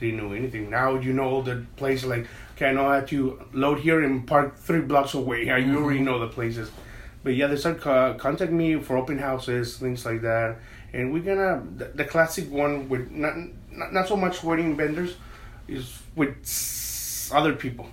[0.00, 0.70] Didn't know anything.
[0.70, 2.06] Now you know all the places.
[2.08, 5.46] Like, okay, I know how to load here and park three blocks away.
[5.46, 6.70] Yeah, You already know the places.
[7.24, 10.56] But yeah, they start co- contact me for open houses, things like that.
[10.94, 13.34] and we're gonna the, the classic one with not,
[13.70, 15.16] not not so much wedding vendors,
[15.66, 16.32] is with
[17.34, 17.86] other people,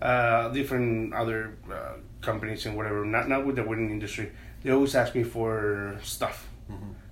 [0.00, 3.04] uh, different other uh, companies and whatever.
[3.04, 4.32] Not not with the wedding industry.
[4.62, 6.48] They always ask me for stuff,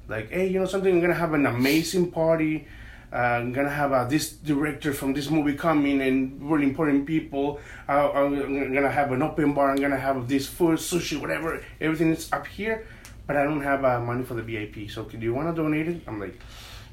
[0.08, 0.92] like hey, you know something.
[0.94, 2.66] I'm gonna have an amazing party.
[3.12, 7.58] Uh, I'm gonna have uh, this director from this movie coming and really important people.
[7.88, 9.70] Uh, I'm gonna have an open bar.
[9.70, 11.60] I'm gonna have this food, sushi, whatever.
[11.80, 12.86] Everything is up here,
[13.26, 14.88] but I don't have uh, money for the VIP.
[14.90, 16.02] So, do you want to donate it?
[16.06, 16.38] I'm like,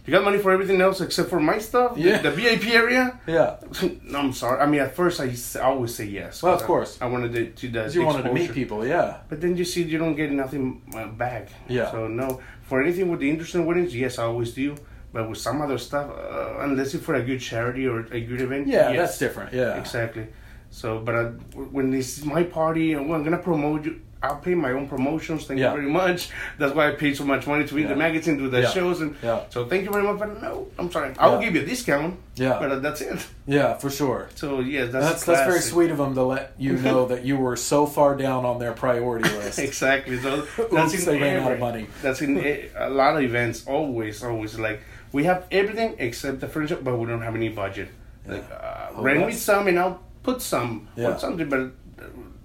[0.07, 1.97] you got money for everything else except for my stuff.
[1.97, 2.21] Yeah.
[2.21, 3.19] The, VIP area.
[3.27, 3.57] Yeah.
[4.03, 4.61] no, I'm sorry.
[4.61, 5.29] I mean, at first I
[5.61, 6.41] always say yes.
[6.41, 6.97] Well, of 'cause I- course.
[7.01, 9.17] I, wanted to, to the 'Cause you wanted to meet people, yeah.
[9.29, 11.49] But then you see, you don't get nothing uh, back.
[11.67, 11.91] Yeah.
[11.91, 14.75] So no, for anything with the interest in weddings, yes, I always do.
[15.13, 18.41] But with some other stuff, uh, unless it's for a good charity or a good
[18.41, 18.97] event, Yeah, yes.
[18.97, 19.53] that's different.
[19.53, 19.75] Yeah.
[19.77, 20.27] Exactly.
[20.69, 21.29] So, but uh,
[21.75, 24.87] when this is my party and well, I'm gonna promote you, I'll pay my own
[24.87, 25.45] promotions.
[25.45, 25.71] Thank Yeah.
[25.73, 26.29] you very much.
[26.57, 27.89] That's why I paid so much money to read Yeah.
[27.89, 28.69] the magazine, do the Yeah.
[28.69, 29.15] shows, and
[29.49, 30.17] so thank you very much.
[30.17, 31.11] But no, I'm sorry.
[31.19, 32.15] I will give you a discount.
[32.35, 32.57] Yeah.
[32.59, 33.25] But that's it.
[33.45, 34.27] Yeah, for sure.
[34.35, 37.37] So yeah, that's That's that's very sweet of them to let you know that you
[37.37, 39.59] were so far down on their priority list.
[39.59, 40.19] Exactly.
[40.19, 41.87] So Oops, that's in they ran out of money.
[42.01, 42.37] That's in
[42.75, 43.65] a lot of events.
[43.67, 44.79] Always, always like
[45.11, 47.89] we have everything except the furniture, but we don't have any budget.
[48.27, 51.15] Like uh, Oh, rent me some, and I'll put some, Yeah.
[51.17, 51.69] something, but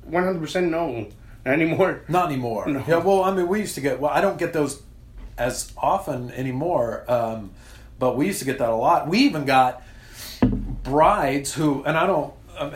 [0.05, 1.07] one hundred percent no,
[1.45, 2.03] anymore.
[2.09, 2.67] Not anymore.
[2.67, 2.85] No.
[2.87, 4.01] Yeah, well, I mean, we used to get.
[4.01, 4.83] Well, I don't get those
[5.39, 7.53] as often anymore, um,
[7.99, 9.09] but we used to get that a lot.
[9.09, 9.83] We even got
[10.83, 12.35] brides who, and I don't.
[12.59, 12.75] Um,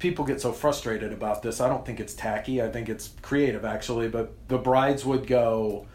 [0.00, 1.60] people get so frustrated about this.
[1.60, 2.60] I don't think it's tacky.
[2.60, 4.08] I think it's creative, actually.
[4.08, 5.86] But the brides would go,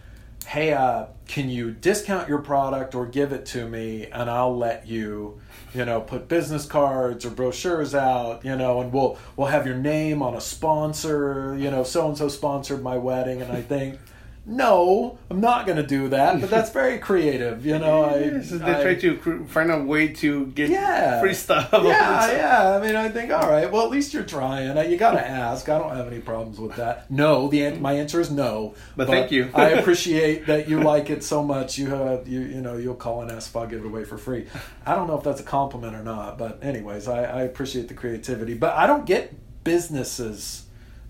[0.45, 4.87] "Hey, uh, can you discount your product or give it to me, and I'll let
[4.87, 5.41] you."
[5.77, 9.75] You know put business cards or brochures out you know and we'll we'll have your
[9.75, 13.99] name on a sponsor you know so and so sponsored my wedding and i think
[14.47, 18.73] no i'm not going to do that but that's very creative you know I, they
[18.73, 21.19] I- try to cr- find a way to get yeah.
[21.19, 21.69] free stuff.
[21.73, 24.77] yeah yeah i mean i think all right well at least you're trying.
[24.89, 25.67] You gotta ask.
[25.67, 27.09] I don't have any problems with that.
[27.11, 28.75] No the my answer is no.
[28.95, 29.49] But thank you.
[29.53, 31.77] i appreciate that you like it so much.
[31.77, 34.17] You have you you know you'll call and ask if i'll give it away for
[34.17, 34.47] free.
[34.85, 37.93] I don't know if that's a compliment or not but anyways i, I appreciate the
[37.93, 38.53] creativity.
[38.53, 39.33] But i don't get
[39.63, 40.63] businesses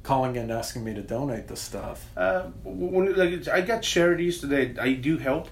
[0.07, 4.79] calling and asking me to donate the stuff Uh, when, like I got charities that
[4.79, 5.45] I do help.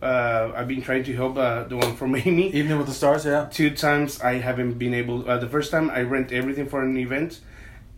[0.00, 2.46] Uh, I've been trying to help uh, the one from Amy.
[2.58, 5.18] evening with the stars yeah two times I haven't been able.
[5.30, 7.40] Uh, the first time I rent everything for an event,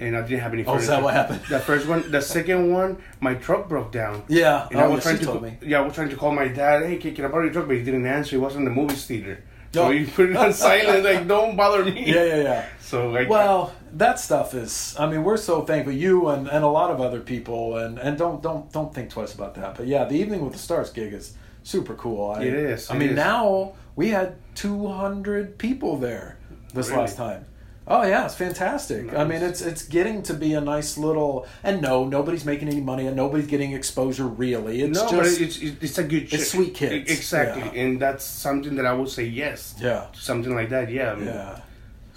[0.00, 0.64] and I didn't have any.
[0.64, 1.40] Oh, is that what happened?
[1.54, 4.14] The first one, the second one, my truck broke down.
[4.28, 6.16] yeah And I oh was yes, trying to told me yeah, I was trying to
[6.16, 6.76] call my dad.
[6.88, 7.66] Hey, can, can I borrow your truck?
[7.68, 8.30] But he didn't answer.
[8.38, 9.36] He wasn't in the movie theater,
[9.76, 11.04] so he put it on silent.
[11.04, 12.02] Like, don't bother me.
[12.16, 14.94] yeah yeah yeah So like, Well, that stuff is.
[14.98, 18.16] I mean, we're so thankful you and, and a lot of other people, and, and
[18.18, 19.76] don't don't don't think twice about that.
[19.76, 22.30] But yeah, the Evening with the Stars gig is super cool.
[22.30, 23.16] I, It is, I it mean, is.
[23.16, 26.38] now we had two hundred people there
[26.74, 27.00] this Really?
[27.00, 27.46] last time.
[27.88, 29.12] Oh yeah, it's fantastic.
[29.14, 31.46] I mean, it's it's getting to be a nice little.
[31.64, 34.82] And no, nobody's making any money, and nobody's getting exposure really.
[34.82, 36.32] It's no, just but it's it's it's a good.
[36.32, 37.84] It's sweet kids, Exactly, yeah.
[37.86, 39.74] and that's something that I would say yes.
[39.80, 41.12] yeah, to Something like that, yeah.
[41.12, 41.60] I mean, yeah.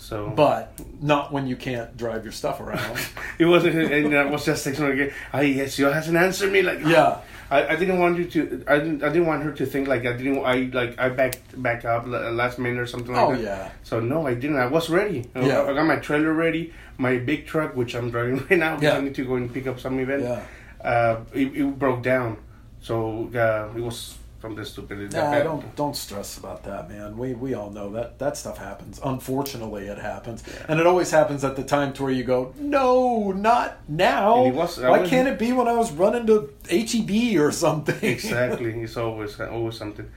[0.03, 2.99] So, But not when you can't drive your stuff around.
[3.39, 5.11] it wasn't, and I was just texting her again.
[5.31, 6.61] I yes, you hasn't answered me.
[6.61, 7.21] Like, Yeah.
[7.49, 8.63] I, I didn't want you to.
[8.67, 9.03] I didn't.
[9.03, 10.43] I didn't want her to think like I didn't.
[10.43, 13.41] I like I backed back up last minute or something like oh that.
[13.43, 13.71] yeah.
[13.83, 14.57] So no, I didn't.
[14.57, 15.29] I was ready.
[15.35, 15.61] I- Yeah.
[15.61, 18.75] I got my trailer ready, my big truck, which I'm driving right now.
[18.75, 18.97] because Yeah.
[18.97, 20.23] I need to go and pick up some event.
[20.23, 20.41] Yeah.
[20.83, 22.37] Uh, it, it broke down,
[22.81, 24.99] so uh, it was something stupid.
[24.99, 27.17] It got Nah, don't don't stress about that, man.
[27.17, 28.99] We we all know that that stuff happens.
[29.03, 33.31] Unfortunately, it happens, and it always happens at the time to where you go, no,
[33.31, 34.47] not now.
[34.49, 36.35] Was- Why was- can't it be when I was running to
[36.69, 37.97] HEB or something?
[38.15, 38.71] exactly.
[38.83, 40.07] It's always always something.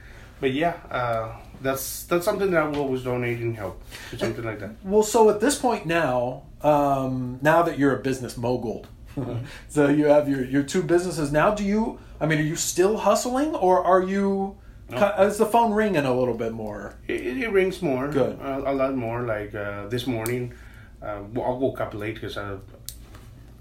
[0.41, 1.25] But yeah, uh,
[1.61, 3.75] that's that's something that I will always donate and help.
[4.13, 4.71] or Something like that.
[4.83, 8.85] well, so at this point now, um, now that you're a business mogul,
[9.69, 11.55] so you have your your two businesses now.
[11.55, 11.97] Do you?
[12.19, 14.57] I mean, are you still hustling, or are you?
[14.89, 14.97] No.
[15.19, 16.95] Is the phone ringing a little bit more?
[17.07, 18.07] It, it, rings more.
[18.07, 18.39] Good.
[18.41, 19.21] Uh, a lot more.
[19.23, 20.53] Like uh, this morning,
[21.01, 22.55] uh, I woke up late because I,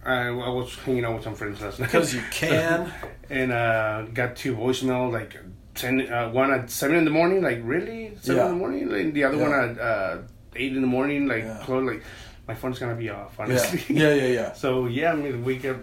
[0.04, 1.86] I, I was hanging out with some friends last night.
[1.86, 2.92] Because you can.
[3.30, 5.36] and uh, got two voicemail like
[5.74, 7.42] ten, uh, one at seven in the morning.
[7.42, 8.46] Like really, seven Yeah.
[8.46, 8.92] in the morning.
[8.92, 9.48] And the other Yeah.
[9.48, 10.18] one at uh,
[10.54, 11.26] eight in the morning.
[11.26, 11.60] Like Yeah.
[11.64, 11.84] close.
[11.84, 12.02] Like
[12.48, 13.38] my phone's gonna be off.
[13.40, 13.82] Honestly.
[13.96, 14.52] yeah, yeah, yeah.
[14.64, 15.76] So yeah, I mean, we get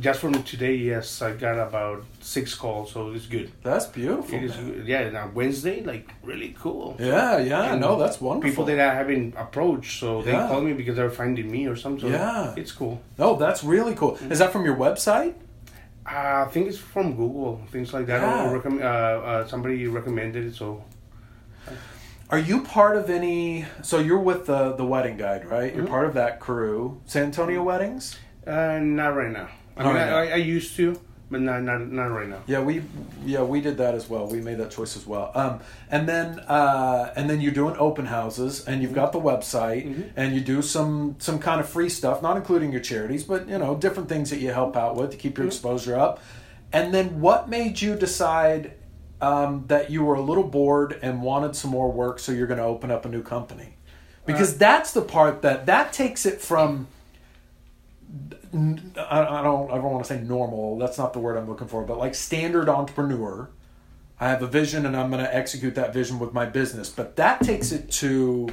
[0.00, 0.74] just from today.
[0.74, 3.50] Yes, I got about six calls, so it's good.
[3.62, 4.34] That's beautiful.
[4.34, 4.72] It is man.
[4.72, 4.86] good.
[4.86, 6.96] Yeah, now Wednesday, like really cool.
[6.98, 8.50] Yeah, yeah, And no, that's wonderful.
[8.50, 10.46] People that I haven't approached, so they Yeah.
[10.48, 12.10] call me because they're finding me or something.
[12.10, 12.54] So Yeah.
[12.56, 13.00] it's cool.
[13.18, 14.16] oh, that's really cool.
[14.30, 15.34] Is that from your website?
[16.04, 18.20] I think it's from Google, things like that.
[18.20, 18.50] Yeah.
[18.50, 18.84] Or recomm- uh,
[19.30, 20.82] uh, somebody recommended it, so
[22.30, 23.64] Are you part of any?
[23.82, 25.74] So you're with the the wedding guide, right?
[25.74, 25.88] You're Mhm.
[25.90, 28.16] part of that crew, San Antonio weddings.
[28.46, 29.48] uh, not right now.
[29.76, 30.26] I Not mean, right I.
[30.28, 30.98] I, I used to,
[31.30, 32.38] but not not not right now.
[32.46, 32.82] Yeah, we
[33.24, 34.26] yeah we did that as well.
[34.28, 35.30] We made that choice as well.
[35.34, 35.58] Um,
[35.90, 40.04] and then uh, and then you're doing open houses, and you've got the website, Mhm.
[40.16, 43.58] and you do some some kind of free stuff, not including your charities, but you
[43.58, 45.50] know different things that you help out with to keep your Mhm.
[45.50, 46.20] exposure up.
[46.72, 48.72] And then what made you decide
[49.20, 52.58] um, that you were a little bored and wanted some more work, so you're going
[52.58, 53.74] to open up a new company?
[54.26, 56.86] Because that's the part that that takes it from.
[58.52, 59.70] I don't.
[59.70, 60.78] I don't want to say normal.
[60.78, 61.84] That's not the word I'm looking for.
[61.84, 63.48] But like standard entrepreneur,
[64.18, 66.88] I have a vision and I'm going to execute that vision with my business.
[66.90, 68.48] But that takes it to,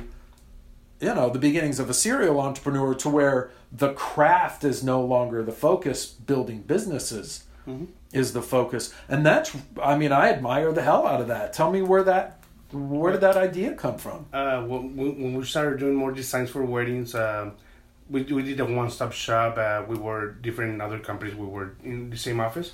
[1.00, 5.44] you know, the beginnings of a serial entrepreneur to where the craft is no longer
[5.44, 6.06] the focus.
[6.06, 7.88] Building businesses Mhm.
[8.14, 9.56] Is the focus, and that's.
[9.82, 11.54] I mean, I admire the hell out of that.
[11.54, 12.42] Tell me where that.
[12.72, 14.26] Where did that idea come from?
[14.34, 17.54] Uh, when, we started doing more designs for weddings, um,
[18.10, 19.58] we we did a one stop shop.
[19.58, 21.36] Uh, we were different in other companies.
[21.36, 22.74] We were in the same office,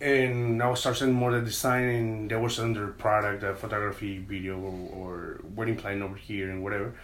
[0.00, 4.18] and I was starting more the design, and they were selling their product, uh, photography,
[4.18, 6.94] video, or, or wedding plan over here and whatever.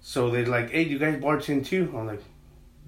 [0.00, 2.22] So they're like, "Hey, you guys bartend too?" I'm like,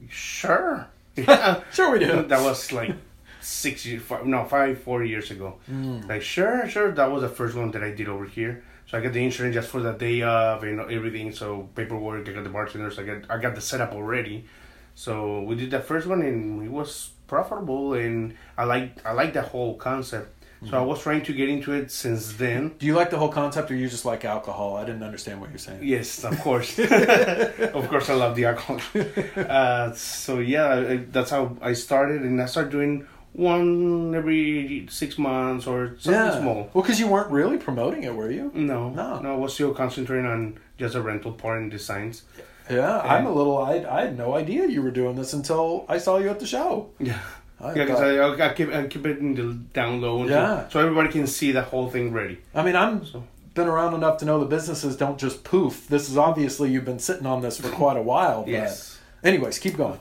[0.08, 0.86] "Sure."
[1.16, 1.60] Yeah.
[1.72, 2.22] Sure, we do.
[2.22, 2.94] that was like
[3.42, 5.58] six years, five, no, five, four years ago.
[5.70, 6.08] Mm.
[6.08, 6.92] Like, sure, sure.
[6.92, 8.64] That was the first one that I did over here.
[8.86, 11.32] So I got the insurance just for the day of and everything.
[11.32, 14.44] So paperwork, I got the bartenders, I got I got the setup already.
[14.94, 19.32] So we did that first one and it was profitable and I like I like
[19.32, 20.42] the whole concept.
[20.70, 22.74] So I was trying to get into it since then.
[22.78, 24.76] Do you like the whole concept, or you just like alcohol?
[24.76, 25.80] I didn't understand what you're saying.
[25.82, 26.78] Yes, of course.
[26.78, 28.80] of course, I love the alcohol.
[29.36, 35.66] Uh, so yeah, that's how I started, and I started doing one every six months
[35.66, 36.70] or something small.
[36.74, 38.50] Well, because you weren't really promoting it, were you?
[38.54, 39.20] No, No.
[39.20, 42.22] no, I was still concentrating on just a rental part and designs.
[42.70, 43.58] Yeah, I'm a little.
[43.58, 46.46] I, I had no idea you were doing this until I saw you at the
[46.46, 46.90] show.
[47.00, 47.18] Yeah,
[47.60, 50.68] I yeah, because I, I keep I keep it in the down low, Yeah.
[50.68, 52.38] so everybody can see the whole thing ready.
[52.54, 53.24] I mean, I'm So
[53.54, 55.86] been around enough to know the businesses don't just poof.
[55.88, 58.42] This is obviously you've been sitting on this for quite a while.
[58.44, 59.98] But yes, anyways, keep going.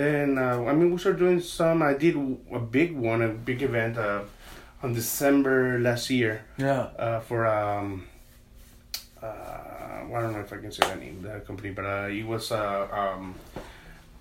[0.00, 1.82] And uh, I mean we started doing some.
[1.82, 2.16] I did
[2.52, 4.22] a big one, a big event uh,
[4.82, 6.42] on December last year.
[6.58, 6.88] Yeah.
[6.98, 8.06] uh, for um,
[9.22, 12.26] uh, I don't know if I can say that name, that company, but uh, it
[12.26, 13.34] was uh, um,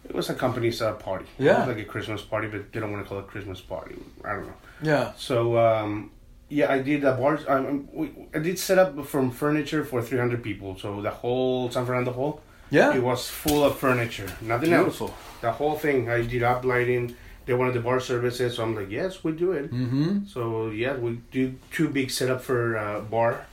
[0.07, 1.25] it was a company's uh, party.
[1.38, 1.59] it Yeah.
[1.59, 3.95] was like a Christmas party, but they don't want to call it Christmas party.
[4.25, 4.53] I don't know.
[4.82, 5.13] Yeah.
[5.17, 6.11] So um,
[6.49, 7.39] yeah, I did a bar.
[7.47, 7.88] Um,
[8.34, 10.77] I did set up from furniture for three hundred people.
[10.77, 12.41] So the whole San Fernando Hall,
[12.72, 12.93] Yeah.
[12.95, 14.28] it was full of furniture.
[14.41, 15.01] Nothing else.
[15.41, 16.09] The whole thing.
[16.09, 17.15] I did up lighting.
[17.45, 19.72] They wanted the bar services, so I'm like, yes, we do it.
[19.72, 20.26] Mm-hmm.
[20.28, 23.45] So yeah, we do two big setup for uh, bar.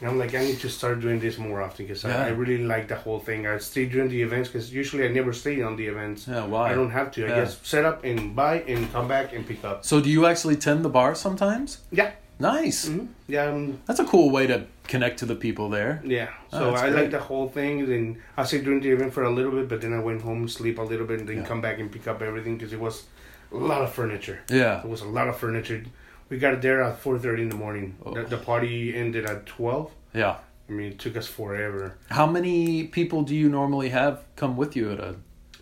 [0.00, 2.22] And I'm like, I need to start doing this more often because Yeah.
[2.24, 3.46] I, I really like the whole thing.
[3.46, 6.26] I stay during the events because usually I never stay on the events.
[6.26, 6.46] Yeah.
[6.46, 6.70] Why?
[6.70, 7.26] I don't have to.
[7.26, 9.84] I just set up and buy and come back and pick up.
[9.84, 11.78] So, do you actually tend the bar sometimes?
[11.92, 12.12] Yeah.
[12.40, 12.88] Nice.
[12.88, 13.50] hmm Yeah.
[13.52, 16.00] Um, That's a cool way to connect to the people there.
[16.04, 16.28] yeah.
[16.52, 17.86] Oh, So that's I like the whole thing.
[17.86, 20.48] Then I stayed during the event for a little bit, but then I went home,
[20.48, 21.44] sleep a little bit, and then Yeah.
[21.48, 23.04] come back and pick up everything because it was
[23.52, 24.38] a lot of furniture.
[24.48, 24.80] Yeah.
[24.84, 25.82] It was a lot of furniture.
[26.30, 27.94] We got there at four thirty in the morning.
[28.04, 28.14] Oh.
[28.14, 29.90] The, the party ended at twelve.
[30.14, 30.36] Yeah.
[30.68, 34.76] I mean, it took us forever How many people do you normally have come with
[34.76, 35.16] you at a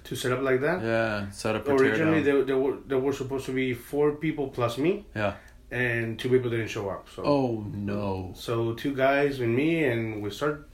[0.04, 0.82] to set up like that.
[0.82, 4.48] yeah set up or Originally, there, there were there were supposed to be four people
[4.48, 5.32] plus me, Yeah.
[5.70, 7.08] And two people didn't show up.
[7.14, 8.32] So, Oh no.
[8.34, 10.66] so two guys and me, and we start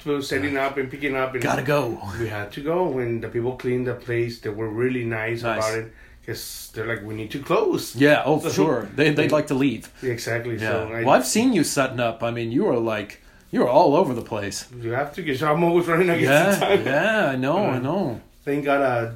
[0.00, 1.34] to setting up and picking up.
[1.34, 2.00] And Gotta go.
[2.18, 4.40] We had to go when the people cleaned the place.
[4.40, 5.58] They were really nice, Nice.
[5.58, 7.94] about it because they're like, we need to close.
[7.96, 8.22] Yeah.
[8.24, 8.88] Oh, So- sure.
[8.94, 9.90] They they'd like to leave.
[10.02, 10.54] Exactly.
[10.56, 10.70] Yeah.
[10.70, 12.22] So I, well, I've seen you setting up.
[12.22, 13.20] I mean, you are like
[13.50, 14.66] you are all over the place.
[14.80, 16.76] you have to because I'm always running against the Yeah.
[16.76, 16.86] time.
[16.86, 17.30] Yeah.
[17.32, 17.56] I know.
[17.58, 18.20] I Uh, know.
[18.42, 19.10] Thank God, uh,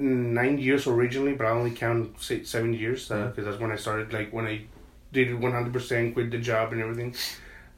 [0.00, 3.44] nine years originally, but I only count say, seven years because Yeah.
[3.44, 4.12] that's when I started.
[4.12, 4.62] Like when I
[5.12, 7.14] did it one hundred percent, quit the job and everything.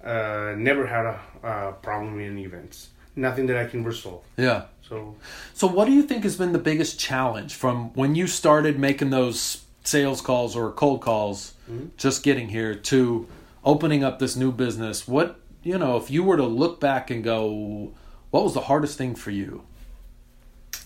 [0.04, 2.88] Uh, never had a, a problem in events.
[3.14, 4.24] Nothing that I can resolve.
[4.36, 4.62] Yeah.
[4.88, 5.14] So
[5.54, 9.10] So, what do you think has been the biggest challenge from when you started making
[9.10, 11.90] those sales calls or cold calls, Mhm.
[11.96, 13.26] just getting here, to
[13.64, 15.06] opening up this new business?
[15.06, 17.92] What, you know, if you were to look back and go,
[18.30, 19.62] what was the hardest thing for you?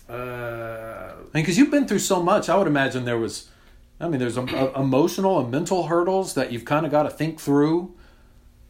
[0.09, 3.49] Uh, mean, because you've been through so much, I would imagine there was,
[3.99, 7.09] I mean, there's a, a- emotional and mental hurdles that you've kind of got to
[7.09, 7.93] think through.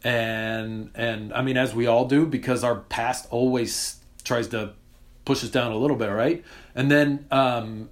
[0.04, 4.72] And, and I mean, as we all do, because our past always tries to
[5.24, 6.44] push us down a little bit, right?
[6.74, 7.90] And then, um,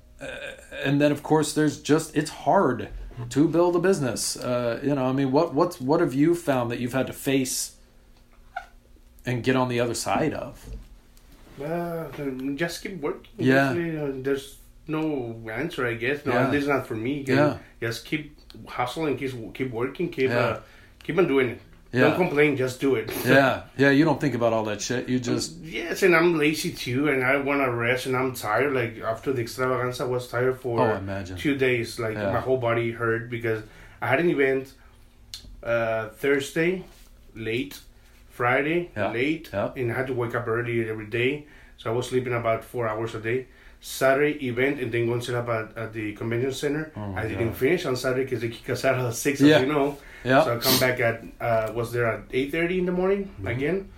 [0.85, 2.89] and then of course there's just it's hard
[3.31, 4.37] to build a business.
[4.37, 7.13] Uh, you know, I mean, what what's what have you found that you've had to
[7.13, 7.77] face
[9.25, 10.65] and get on the other side of?
[11.63, 12.07] Uh,
[12.55, 13.31] just keep working.
[13.39, 13.71] Yeah.
[13.71, 16.25] Uh, there's no answer, I guess.
[16.27, 16.47] No, Yeah.
[16.47, 17.25] at least not for me.
[17.27, 17.59] Yeah.
[17.81, 18.37] Just keep
[18.69, 20.39] hustling, keep keep working, keep Yeah.
[20.39, 20.61] uh,
[21.03, 21.61] keep on doing it.
[21.93, 22.01] Yeah.
[22.03, 23.11] Don't complain, just do it.
[23.25, 23.91] Yeah, yeah.
[23.91, 25.09] You don't think about all that shit.
[25.09, 28.75] You just Yes, and I'm lazy too, and I want to rest, and I'm tired.
[28.75, 31.37] Like after the extravaganza, I was tired for Oh, imagine.
[31.39, 31.99] two days.
[31.99, 32.33] Like Yeah.
[32.33, 33.63] my whole body hurt because
[34.03, 34.75] I had an event
[35.63, 36.85] uh, Thursday,
[37.35, 37.81] late,
[38.41, 39.13] Friday, Yeah.
[39.13, 39.71] late, Yeah.
[39.77, 41.47] and I had to wake up early every day.
[41.79, 43.47] So I was sleeping about four hours a day.
[43.81, 46.85] Saturday event and then going set up at, at the convention center.
[46.97, 47.57] Oh, I didn't God.
[47.57, 49.57] finish on Saturday because they kick us out at six, Yeah.
[49.57, 49.97] as you know.
[50.25, 50.43] yeah.
[50.45, 53.47] So I come back at uh, was there at eight thirty in the morning Mm-hmm.
[53.57, 53.89] again.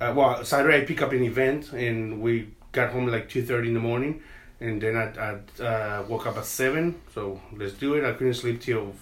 [0.00, 3.68] Uh, well, Saturday I pick up an event and we got home like two thirty
[3.68, 4.12] in the morning,
[4.60, 6.84] and then I, I uh, woke up at seven.
[7.14, 8.04] So let's do it.
[8.04, 8.92] I couldn't sleep till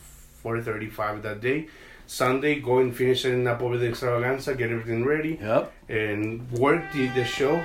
[0.43, 1.69] four thirty five that day.
[2.07, 5.73] Sunday, go and finish setting up over the extravaganza, get everything ready, Yep.
[5.89, 7.63] and work the, the show.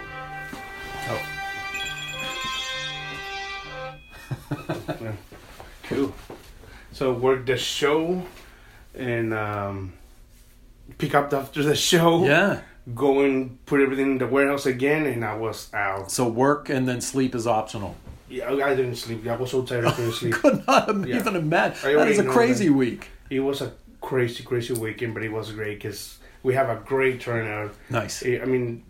[1.09, 1.21] Oh.
[5.01, 5.11] Yeah.
[5.83, 6.13] Cool.
[6.93, 8.23] So work the show
[8.95, 9.91] and um,
[10.97, 12.23] pick up after the show.
[12.25, 12.61] Yeah.
[12.95, 16.09] Go and put everything in the warehouse again, and I was out.
[16.09, 17.95] So work and then sleep is optional.
[18.29, 19.27] Yeah, I didn't sleep.
[19.27, 20.33] I was so tired I couldn't sleep.
[20.35, 21.17] Could not Yeah.
[21.19, 21.93] even imagine.
[21.97, 22.73] That is a crazy that.
[22.73, 23.09] week.
[23.29, 27.21] It was a crazy, crazy weekend, but it was great because we have a great
[27.21, 27.73] turnout.
[27.89, 28.23] Nice.
[28.25, 28.83] I I mean,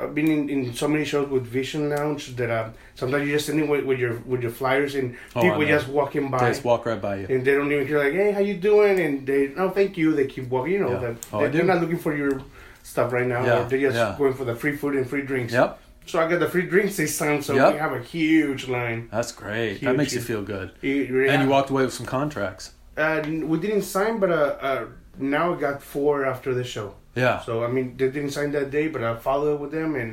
[0.00, 3.46] I've been in, in so many shows with Vision Lounge that uh, sometimes you're just
[3.46, 6.38] sitting with, with your with your flyers and Oh, people just walking by.
[6.38, 7.26] They just walk right by you.
[7.28, 10.12] and they don't even care like hey how you doing and they no thank you
[10.12, 10.98] they keep walking you know Yeah.
[11.04, 12.42] that Oh, they, they're not looking for your
[12.82, 14.14] stuff right now Yeah, they're just yeah.
[14.18, 15.78] going for the free food and free drinks Yep.
[16.06, 17.72] so i got the free drinks this time so Yep.
[17.74, 19.74] we have a huge line That's great.
[19.74, 20.70] that Huge, makes you feel good.
[20.82, 22.72] It- And you walked away with some contracts.
[22.98, 24.84] Uh, we didn't sign but uh, uh,
[25.18, 27.40] now i got four after the show Yeah.
[27.46, 30.10] so i mean they didn't sign that day but i followed up with them and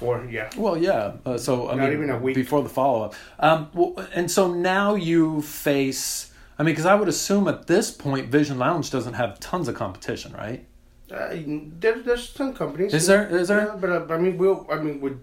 [0.00, 1.12] four yeah Well, yeah.
[1.26, 2.34] Uh, so I Not mean, even a week.
[2.34, 3.14] before the follow up.
[3.38, 6.32] Um, well, and so now you face.
[6.58, 9.74] I mean, because I would assume at this point, Vision Lounge doesn't have tons of
[9.76, 10.60] competition, right?
[11.12, 11.28] uh,
[11.82, 13.24] there, there's some companies Is there?
[13.40, 13.66] Is there?
[13.68, 14.66] Yeah, but uh, I mean, we'll.
[14.68, 15.16] I mean, with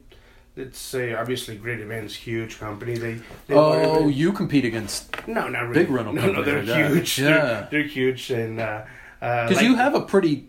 [0.61, 2.95] let's say obviously Great Events, huge company.
[2.97, 3.13] They.
[3.47, 5.83] they Oh, you compete against no, not really.
[5.83, 7.19] big rental No, no, they're huge.
[7.19, 7.27] Yeah.
[7.27, 8.83] They're, they're huge, and uh,
[9.21, 10.47] uh, because like- you have a pretty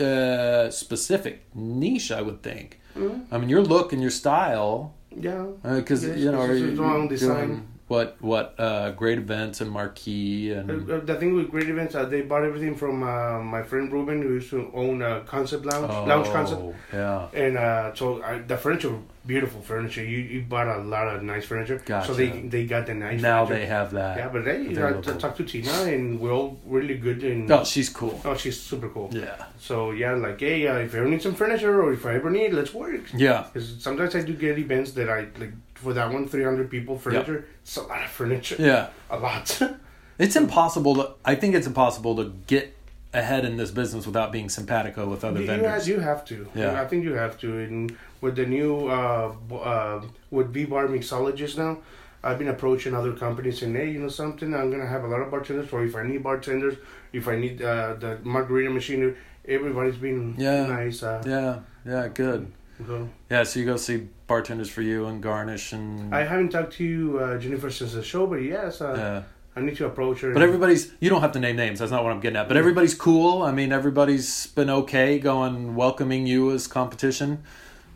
[0.00, 2.80] uh, specific niche, I would think.
[2.96, 3.26] Mhm.
[3.32, 5.46] I mean, your look and your style, yeah.
[5.62, 7.66] because Yes, you know, it's are a you strong doing design.
[7.94, 11.94] What what uh, great events and marquee and Uh, uh, the thing with Great Events,
[11.94, 15.64] uh, they bought everything from uh, my friend Ruben, who used to own a concept
[15.70, 16.60] lounge, lounge concept.
[16.62, 17.42] Oh, yeah.
[17.44, 18.94] And uh, so I, the furniture,
[19.26, 20.04] beautiful furniture.
[20.12, 21.78] You you bought a lot of nice furniture.
[21.84, 22.06] Gotcha.
[22.08, 23.20] So they they got the nice.
[23.22, 23.54] now furniture.
[23.60, 24.14] they have that.
[24.20, 27.22] Yeah, but they you know, I talked to Tina, and we're all really good.
[27.30, 28.16] And Oh, she's cool.
[28.24, 29.08] oh, she's super cool.
[29.12, 29.36] Yeah.
[29.68, 32.30] So yeah, like hey, uh, if I ever need some furniture or if I ever
[32.38, 33.04] need, let's work.
[33.26, 33.40] Yeah.
[33.52, 35.54] Because sometimes I do get events that I like
[35.84, 37.46] for that one, three hundred people furniture.
[37.62, 38.56] It's a lot of furniture.
[38.58, 38.88] Yeah.
[39.10, 39.60] A lot.
[40.16, 41.10] It's impossible to.
[41.24, 42.72] I think it's impossible to get
[43.12, 45.70] ahead in this business without being simpatico with other you, you, vendors.
[45.72, 46.48] have, you have to.
[46.54, 46.80] Yeah.
[46.80, 47.48] I think you have to.
[47.58, 51.78] And with the new uh, uh, with V Bar mixologist now,
[52.22, 55.20] I've been approaching other companies saying, hey, you know something, I'm gonna have a lot
[55.20, 56.76] of bartenders, or if I need bartenders,
[57.12, 59.16] if I need uh, the margarita machine,
[59.48, 60.66] everybody's been Yeah.
[60.66, 61.02] nice.
[61.02, 61.58] Uh, yeah.
[61.84, 62.06] Yeah.
[62.06, 62.52] Good.
[62.86, 63.08] So.
[63.30, 63.42] Yeah.
[63.44, 66.14] So you go see bartenders for you and garnish and.
[66.14, 69.22] I haven't talked to uh, Jennifer since the show, but yes, uh, yeah.
[69.56, 70.32] I need to approach her.
[70.32, 70.92] But everybody's.
[71.00, 71.78] You don't have to name names.
[71.78, 72.48] That's not what I'm getting at.
[72.48, 73.42] But everybody's cool.
[73.42, 77.42] I mean, everybody's been okay going welcoming you as competition.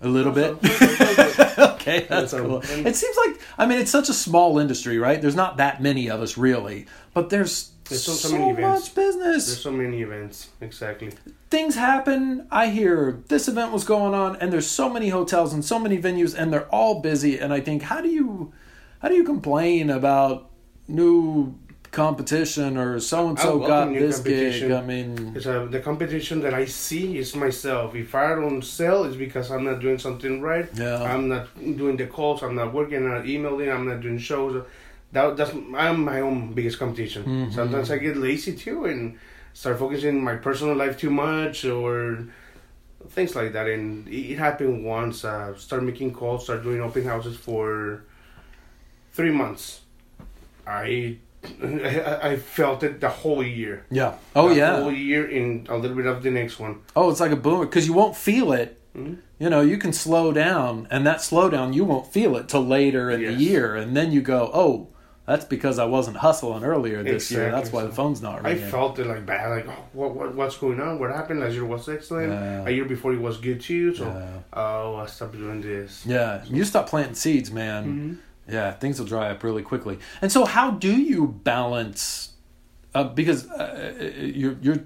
[0.01, 0.53] A little bit.
[1.59, 2.61] okay, that's cool.
[2.63, 5.21] It seems like I mean it's such a small industry, right?
[5.21, 8.87] There's not that many of us really, but there's, There's so- so, so many events.
[8.87, 9.47] much business.
[9.47, 10.49] There's so many events.
[10.61, 11.11] Exactly.
[11.51, 12.47] Things happen.
[12.51, 15.97] I hear this event was going on, and there's so many hotels and so many
[15.99, 17.39] venues, and they're all busy.
[17.39, 18.53] And I think, how do you,
[19.01, 20.51] how do you complain about
[20.87, 21.55] new
[21.91, 24.35] competition or so and so got new this gig?
[24.35, 24.73] competition.
[24.75, 27.95] I mean, Because uh, the competition that I see is myself.
[27.95, 30.69] If I don't sell, it's because I'm not doing something right.
[30.75, 31.03] Yeah.
[31.03, 32.43] I'm not doing the calls.
[32.43, 32.99] I'm not working.
[32.99, 33.71] I'm not emailing.
[33.71, 34.63] I'm not doing shows.
[35.13, 37.25] That that's I'm my own biggest competition.
[37.25, 37.53] Mhm.
[37.55, 39.17] Sometimes I get lazy too and
[39.55, 42.27] start focusing my personal life too much or
[43.11, 43.67] things like that.
[43.69, 45.25] And it, it happened once.
[45.25, 46.45] Uh, start making calls.
[46.45, 48.05] Start doing open houses for
[49.13, 49.81] three months.
[50.67, 51.17] I
[51.63, 53.87] I, I felt it the whole year.
[53.91, 54.15] yeah.
[54.37, 54.81] Oh the yeah.
[54.83, 56.81] whole year in a little bit of the next one.
[56.95, 59.19] Oh, it's like a boomer because you won't feel it Mhm.
[59.39, 63.11] You know, you can slow down, and that slowdown you won't feel it till later
[63.11, 64.89] in the year, and then you go, "Oh,
[65.29, 67.51] that's because I wasn't hustling earlier this year.
[67.53, 68.65] That's why the phone's not ringing.
[68.65, 70.99] I felt it like bad, like oh, what, what what's going on?
[70.99, 71.41] What happened?
[71.41, 72.33] Last year was excellent.
[72.33, 72.65] Yeah.
[72.67, 73.95] A year before it was good too.
[73.95, 74.39] So Yeah.
[74.55, 76.07] oh, I stopped doing this.
[76.07, 77.85] Yeah, you stop planting seeds, man.
[77.87, 78.53] Mhm.
[78.55, 79.99] Yeah, things will dry up really quickly.
[80.23, 82.33] And so, how do you balance?
[82.95, 84.83] Uh, because uh, you're you're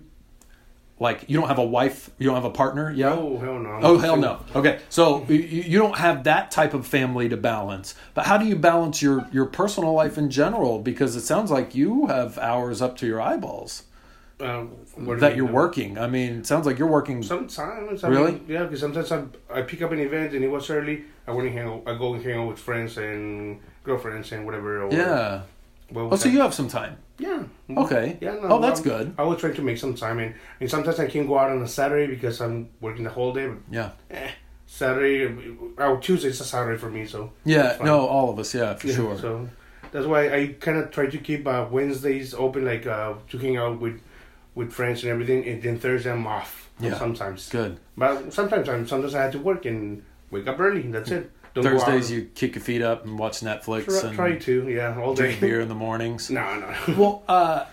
[1.03, 3.13] like you don't have a wife, you don't have a partner, yeah.
[3.13, 3.79] Oh hell no.
[3.83, 4.41] Oh hell no.
[4.57, 7.95] Okay, so you, you don't have that type of family to balance.
[8.15, 10.79] But how do you balance your your personal life in general?
[10.79, 13.83] Because it sounds like you have hours up to your eyeballs
[14.41, 14.71] Um,
[15.21, 15.55] that you you're mean?
[15.63, 15.91] working.
[15.99, 17.23] I mean, it sounds like you're working.
[17.23, 18.33] Sometimes, I Really?
[18.33, 19.19] Mean, yeah, because sometimes I,
[19.59, 20.97] I pick up an event and it was early.
[21.27, 21.83] I want to hang out.
[21.87, 24.83] I go and hang out with friends and girlfriends and whatever.
[24.83, 25.43] Or, Yeah.
[25.93, 26.97] Well, Oh, so you have some time.
[27.19, 27.43] Yeah.
[27.77, 28.19] Okay.
[28.21, 28.35] Yeah.
[28.35, 29.15] No, Oh, that's I'm- good.
[29.19, 31.63] I will try to make some time, and, and sometimes I can go out on
[31.63, 33.47] a Saturday because I'm working the whole day.
[33.49, 33.91] But Yeah.
[34.11, 34.31] eh,
[34.67, 35.29] Saturday,
[35.79, 37.77] oh Tuesday's a Saturday for me, so Yeah.
[37.83, 38.55] No, all of us.
[38.55, 39.19] Yeah, for yeah, sure.
[39.19, 39.49] So
[39.93, 43.57] that's why I kind of try to keep uh, Wednesdays open, like uh, to hang
[43.59, 44.01] out with
[44.55, 46.71] with friends and everything, and then Thursday I'm off.
[46.81, 46.99] Yeah.
[46.99, 47.49] Sometimes.
[47.51, 47.79] Good.
[47.97, 50.83] But sometimes I'm sometimes I have to work and wake up early.
[50.83, 51.31] That's it.
[51.55, 54.99] Don't Thursdays you kick your feet up and watch Netflix try, and try to yeah
[55.01, 55.25] all day.
[55.27, 56.31] drink beer in the mornings.
[56.39, 56.95] no, no.
[56.97, 57.67] well, uh,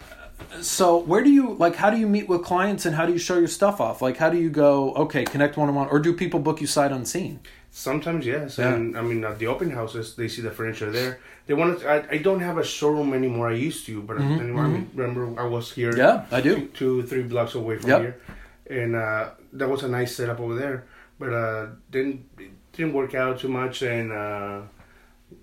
[0.61, 1.75] so where do you like?
[1.75, 4.01] How do you meet with clients and how do you show your stuff off?
[4.01, 4.93] Like, how do you go?
[4.95, 7.39] Okay, connect one on one, or do people book you sight unseen?
[7.71, 8.73] Sometimes yes, Yeah.
[8.73, 11.19] and I mean at the open houses they see the furniture there.
[11.45, 11.89] They want to.
[11.89, 13.49] I, I don't have a showroom anymore.
[13.49, 15.95] I used to, but Mhm, anymore, I mean, remember I was here.
[15.95, 16.67] Yeah, I do.
[16.73, 17.99] two three blocks away from Yep.
[18.01, 18.21] here,
[18.69, 20.85] and uh, that was a nice setup over there.
[21.19, 24.61] But uh, didn't it didn't work out too much, and uh,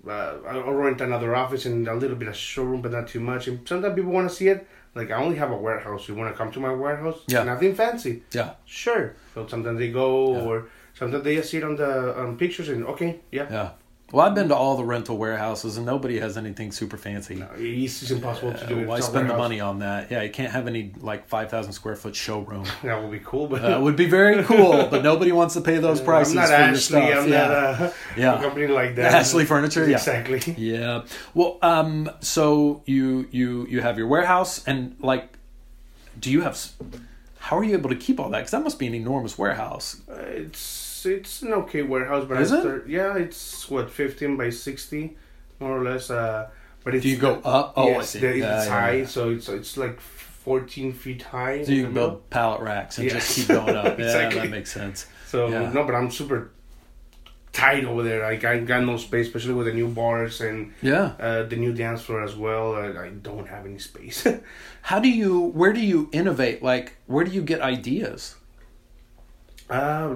[0.07, 3.47] uh, I'll rent another office and a little bit of showroom, but not too much.
[3.47, 4.67] And sometimes people want to see it.
[4.95, 6.07] Like I only have a warehouse.
[6.07, 7.19] You want to come to my warehouse?
[7.27, 7.43] Yeah.
[7.43, 8.23] Nothing fancy.
[8.31, 9.13] Yeah, Sure.
[9.33, 10.41] So sometimes they go, Yeah.
[10.43, 13.47] or sometimes they just see it on the pictures and okay, yeah.
[13.51, 13.69] yeah.
[14.13, 17.35] Well, I've been to all the rental warehouses, and nobody has anything super fancy.
[17.35, 20.09] No, it's, impossible to do Uh, why spend the money on that?
[20.09, 22.65] Yeah, you can't have any like five thousand square foot showroom.
[22.83, 25.77] That would be cool, but That would be very cool, but nobody wants to pay
[25.79, 26.79] those prices I'm not for your Ashley.
[26.79, 27.17] stuff.
[27.23, 27.47] I'm yeah.
[27.47, 28.39] not uh, Yeah.
[28.39, 29.13] a company like that.
[29.13, 29.85] Ashley Furniture.
[29.89, 29.97] Yeah.
[29.97, 30.55] Exactly.
[30.57, 31.03] Yeah.
[31.33, 35.37] Well, um, so you you you have your warehouse, and like,
[36.17, 36.57] do you have?
[37.39, 38.37] How are you able to keep all that?
[38.39, 40.01] Because that must be an enormous warehouse.
[40.09, 42.87] Uh, it's it's an okay warehouse, but Is I it?
[42.87, 45.17] yeah, it's what 15 by 60,
[45.59, 46.09] more or less.
[46.11, 46.49] Uh,
[46.83, 47.73] but it's Do you go up?
[47.75, 48.19] Oh, I see.
[48.19, 49.05] it's Yeah, yeah, high, yeah.
[49.07, 51.63] so it's it's like 14 feet high.
[51.63, 53.97] So you can build pallet racks and just keep going up.
[53.99, 55.07] Yeah, that makes sense.
[55.27, 56.51] So no, but I'm super
[57.51, 58.21] tight over there.
[58.23, 61.13] Like I got no space, especially with the new bars and Yeah.
[61.19, 62.75] uh, the new dance floor as well.
[62.75, 64.25] I, I don't have any space.
[64.83, 65.41] How do you?
[65.47, 66.63] Where do you innovate?
[66.63, 68.35] Like, where do you get ideas?
[69.69, 70.15] uh,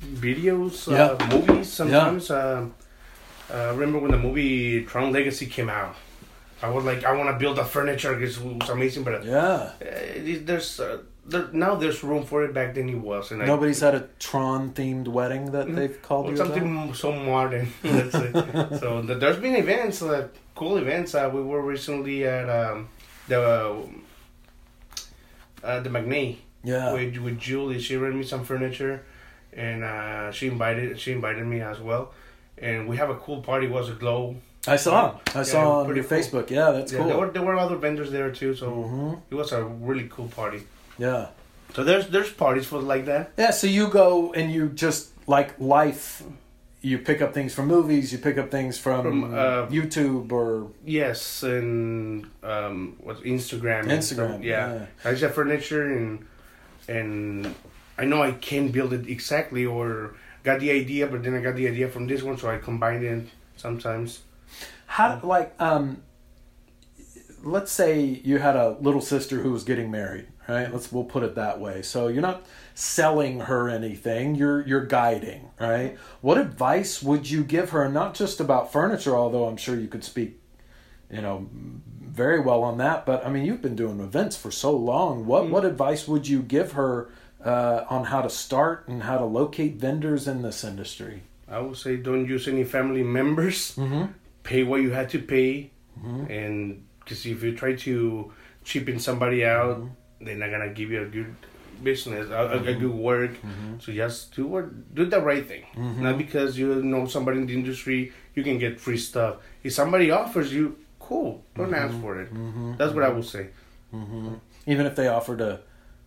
[0.00, 1.04] videos, Yeah.
[1.18, 1.72] uh, movies.
[1.72, 2.30] Sometimes.
[2.30, 2.66] Uh,
[3.52, 5.94] uh, remember when the movie Tron Legacy came out?
[6.62, 9.20] I was like, I want to build a furniture because it was amazing, but uh,
[9.24, 9.72] Yeah.
[9.80, 12.54] it, there's uh, there, now there's room for it.
[12.54, 16.26] Back then it was, and I, Nobody's had a Tron themed wedding that they've called
[16.28, 17.68] Well, something so modern.
[17.82, 21.14] So th- there's been events, uh, cool events.
[21.14, 22.88] Uh, we were recently at um,
[23.28, 23.84] the
[25.62, 26.92] uh, the Magnay Yeah.
[26.94, 27.80] with with Julie.
[27.80, 29.04] She rented me some furniture,
[29.56, 32.12] and uh, she invited she invited me as well.
[32.58, 33.66] And we have a cool party.
[33.66, 34.36] It was a glow.
[34.68, 35.18] I saw.
[35.34, 36.18] I Yeah, saw on pretty your cool.
[36.18, 36.50] Facebook.
[36.50, 37.20] Yeah, that's Yeah, there cool.
[37.20, 38.54] were there were other vendors there too.
[38.54, 40.60] So hmm it was a really cool party.
[40.98, 41.28] Yeah.
[41.74, 43.32] So there's there's parties for like that.
[43.36, 46.22] Yeah, so you go and you just like life.
[46.82, 48.12] You pick up things from movies.
[48.12, 53.80] You pick up things from, From, uh, YouTube or Yes, and um, what's Instagram?
[53.82, 54.42] and Instagram, stuff.
[54.44, 54.72] Yeah.
[54.74, 54.86] yeah.
[55.04, 56.24] I just have furniture and
[56.88, 57.54] and
[57.98, 61.56] I know I can't build it exactly or got the idea, but then I got
[61.56, 64.20] the idea from this one, so I combine it sometimes.
[64.86, 66.02] how like um.
[67.42, 70.72] Let's say you had a little sister who was getting married, right?
[70.72, 71.80] Let's we'll put it that way.
[71.82, 72.44] So you're not
[72.74, 74.34] selling her anything.
[74.34, 75.96] You're you're guiding, right?
[76.22, 77.88] What advice would you give her?
[77.88, 80.40] Not just about furniture, although I'm sure you could speak,
[81.08, 81.48] you know,
[82.00, 83.06] very well on that.
[83.06, 85.24] But I mean, you've been doing events for so long.
[85.24, 87.10] What what advice would you give her
[87.46, 91.22] uh, on how to start and how to locate vendors in this industry?
[91.48, 93.76] I would say don't use any family members.
[93.76, 94.12] Mm-hmm.
[94.42, 96.30] Pay what you had to pay, mm-hmm.
[96.30, 98.32] and because if you try to
[98.64, 100.24] cheapen somebody out, mm-hmm.
[100.24, 101.34] they're not gonna give you a good
[101.82, 103.32] business, a, a, a good work.
[103.78, 105.64] So just do what do the right thing.
[106.02, 109.36] Not because you know somebody in the industry, you can get free stuff.
[109.62, 112.28] If somebody offers you, cool, don't ask for it.
[112.78, 113.48] That's what I would say.
[113.94, 114.34] Mm-hmm.
[114.66, 115.60] Even if they offer to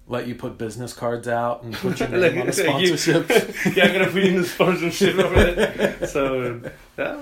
[0.09, 3.29] let you put business cards out and put your name Like, on a you- sponsorship.
[3.77, 6.09] yeah, I'm gonna put in the sponsorship over it.
[6.09, 6.59] So,
[6.99, 7.19] yeah,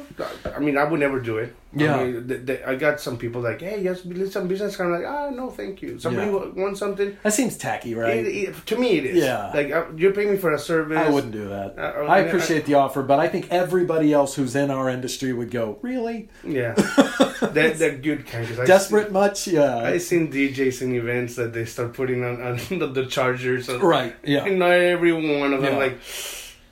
[0.55, 1.55] I mean, I would never do it.
[1.73, 1.95] Yeah.
[1.97, 4.01] I, mean, th- th- I got some people like, hey, yes,
[4.31, 4.75] some business.
[4.75, 5.99] Kind of like, ah, no, thank you.
[5.99, 6.45] Somebody Yeah.
[6.63, 7.15] wants something.
[7.21, 8.17] that seems tacky, right?
[8.25, 9.23] It, it, to me, it is.
[9.23, 9.51] Yeah.
[9.53, 10.97] Like uh, you're paying me for a service.
[10.97, 11.77] I wouldn't do that.
[11.77, 15.31] Uh, I I- appreciate the offer, but I think everybody else who's in our industry
[15.33, 16.29] would go, really?
[16.43, 16.73] Yeah.
[17.41, 18.47] that that good kind.
[18.47, 19.47] 'cause I Desperate much?
[19.47, 19.77] Yeah.
[19.77, 23.69] I seen DJs in events that they start putting on, on the, the chargers.
[23.69, 24.15] Right.
[24.23, 24.45] Yeah.
[24.45, 25.73] And not every one of them.
[25.73, 25.77] Yeah.
[25.79, 25.99] Like,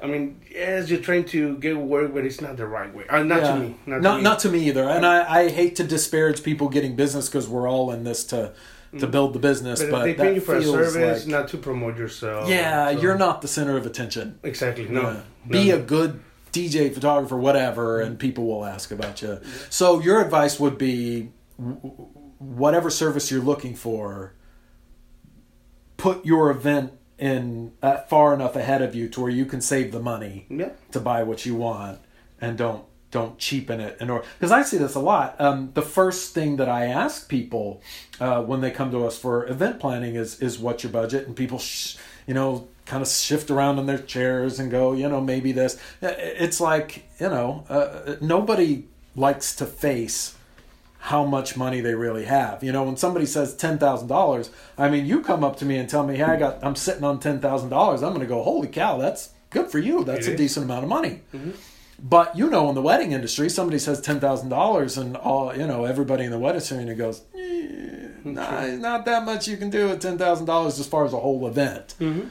[0.06, 3.06] I mean, yes, you're trying to get work, but it's not the right way.
[3.10, 3.54] Uh, not Yeah.
[3.56, 3.76] to me.
[3.86, 4.24] Not, not, to me.
[4.24, 4.84] not to me either.
[4.90, 8.54] And I, I hate to disparage people getting business because we're all in this to
[9.00, 9.82] to build the business.
[9.82, 12.48] But, But, they pay you for a service, like- not to promote yourself.
[12.48, 14.40] yeah, so- you're not the center of attention.
[14.42, 15.02] exactly no.
[15.02, 15.20] Yeah.
[15.50, 15.76] Be No.
[15.76, 16.22] a good
[16.54, 19.42] DJ, photographer, whatever, and people will ask about you.
[19.70, 21.32] So your advice would be,
[22.38, 24.34] whatever service you're looking for,
[25.98, 29.92] put your event in uh, far enough ahead of you to where you can save
[29.92, 30.70] the money Yeah.
[30.92, 32.00] to buy what you want,
[32.42, 33.96] and don't don't cheapen it.
[34.02, 35.40] And or because I see this a lot.
[35.40, 37.82] Um, the first thing that I ask people
[38.20, 41.36] uh, when they come to us for event planning is is what's your budget, and
[41.36, 41.96] people, sh-
[42.28, 45.76] you know, kind of shift around in their chairs and go, you know, maybe this.
[46.04, 48.86] Uh, It's like you know, uh, nobody
[49.16, 50.36] likes to face
[51.12, 52.64] how much money they really have.
[52.64, 55.78] You know, when somebody says ten thousand dollars, I mean, you come up to me
[55.78, 58.26] and tell me, "Hey, I got, I'm sitting on ten thousand dollars." I'm going to
[58.28, 60.04] go, "Holy cow, that's good for you.
[60.04, 60.38] That's It a is.
[60.40, 61.22] decent amount of money."
[62.02, 65.68] But you know, in the wedding industry, somebody says ten thousand dollars, and all you
[65.68, 69.90] know, everybody in the wedding ceremony goes, eh, "Nah, not that much you can do
[69.90, 72.30] with ten thousand dollars as far as a whole event." Mhm.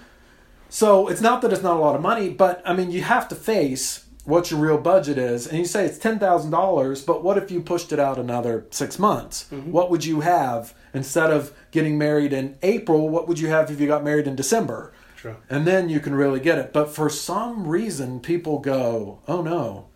[0.69, 3.29] So it's not that it's not a lot of money, but I mean, you have
[3.29, 7.03] to face what your real budget is, and you say it's ten thousand dollars.
[7.03, 9.47] But what if you pushed it out another six months?
[9.53, 9.71] Mm-hmm.
[9.71, 13.09] What would you have instead of getting married in April?
[13.09, 14.93] What would you have if you got married in December?
[15.17, 15.37] True.
[15.49, 16.73] And then you can really get it.
[16.73, 19.87] But for some reason, people go, "Oh no,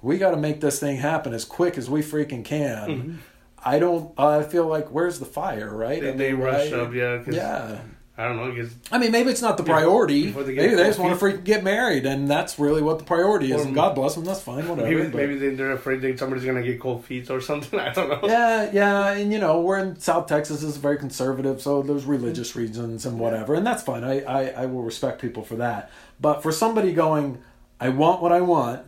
[0.00, 3.16] we got to make this thing happen as quick as we freaking can." Mm-hmm.
[3.64, 4.18] I don't.
[4.18, 6.00] I feel like where's the fire, right?
[6.00, 6.80] They, I they rush right?
[6.80, 7.22] up, yeah.
[7.28, 7.78] Yeah.
[8.22, 8.68] I don't know.
[8.92, 10.26] I mean, maybe it's not the priority.
[10.26, 13.00] before they get maybe they just want to freaking get married, and that's really what
[13.00, 13.64] the priority is.
[13.64, 14.88] And God bless them, that's fine, whatever.
[14.88, 17.80] maybe but- maybe they- they're afraid that somebody's gonna get cold feet or something.
[17.80, 18.28] I don't know.
[18.28, 22.50] yeah, yeah, and you know, we're in South Texas is very conservative, so there's religious
[22.50, 22.60] mm-hmm.
[22.60, 24.04] reasons and whatever, and that's fine.
[24.04, 25.90] I, I, I will respect people for that.
[26.20, 27.42] But for somebody going,
[27.80, 28.86] I want what I want,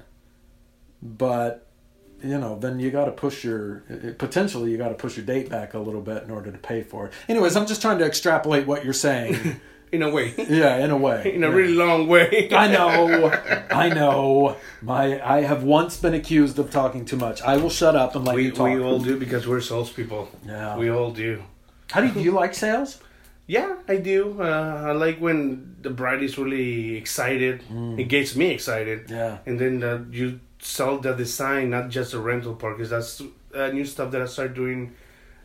[1.02, 1.63] but
[2.24, 3.82] you know, then you got to push your
[4.18, 6.82] potentially you got to push your date back a little bit in order to pay
[6.82, 7.12] for it.
[7.28, 9.60] Anyways, I'm just trying to extrapolate what you're saying.
[9.92, 11.32] In a way, yeah, in a way.
[11.36, 11.54] in a Yeah.
[11.54, 12.48] really long way.
[12.52, 13.30] I know,
[13.70, 14.56] I know.
[14.82, 15.04] My,
[15.36, 17.40] I have once been accused of talking too much.
[17.42, 18.66] I will shut up and let We, you talk.
[18.74, 20.30] we all do because we're salespeople.
[20.44, 20.76] Yeah.
[20.76, 21.44] We all do.
[21.92, 22.98] How do you, do you like sales?
[23.46, 24.42] Yeah, I do.
[24.42, 27.62] Uh, I like when the bride is really excited.
[27.96, 29.10] It gets me excited.
[29.10, 29.38] Yeah.
[29.46, 33.20] And then uh, you sell the design, not just a rental part, because that's
[33.54, 34.94] uh, new stuff that I started doing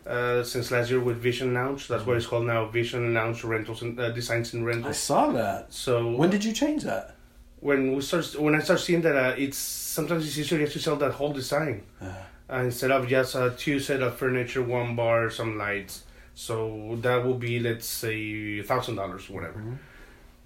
[0.07, 1.87] uh, since last year with Vision Lounge.
[1.87, 4.95] That's what it's called now, Vision Lounge Rentals and uh, Designs and Rentals.
[4.95, 5.73] I saw that.
[5.73, 7.15] So When did you change that?
[7.61, 10.95] when we start when I start seeing that uh, it's sometimes it's easier to sell
[10.95, 12.13] that whole design Yeah.
[12.49, 16.05] uh, instead of just uh, two set of furniture, one bar, some lights.
[16.35, 19.59] So that will be let's say thousand dollars, whatever.
[19.59, 19.73] Mm-hmm.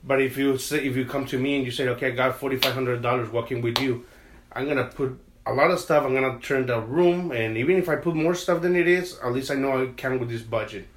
[0.03, 2.39] But if you say if you come to me and you say, okay, I got
[2.39, 4.05] forty five hundred dollars working with you,
[4.55, 6.05] I'm gonna put a lot of stuff.
[6.05, 9.19] I'm gonna turn the room, and even if I put more stuff than it is,
[9.19, 10.87] at least I know I can with this budget.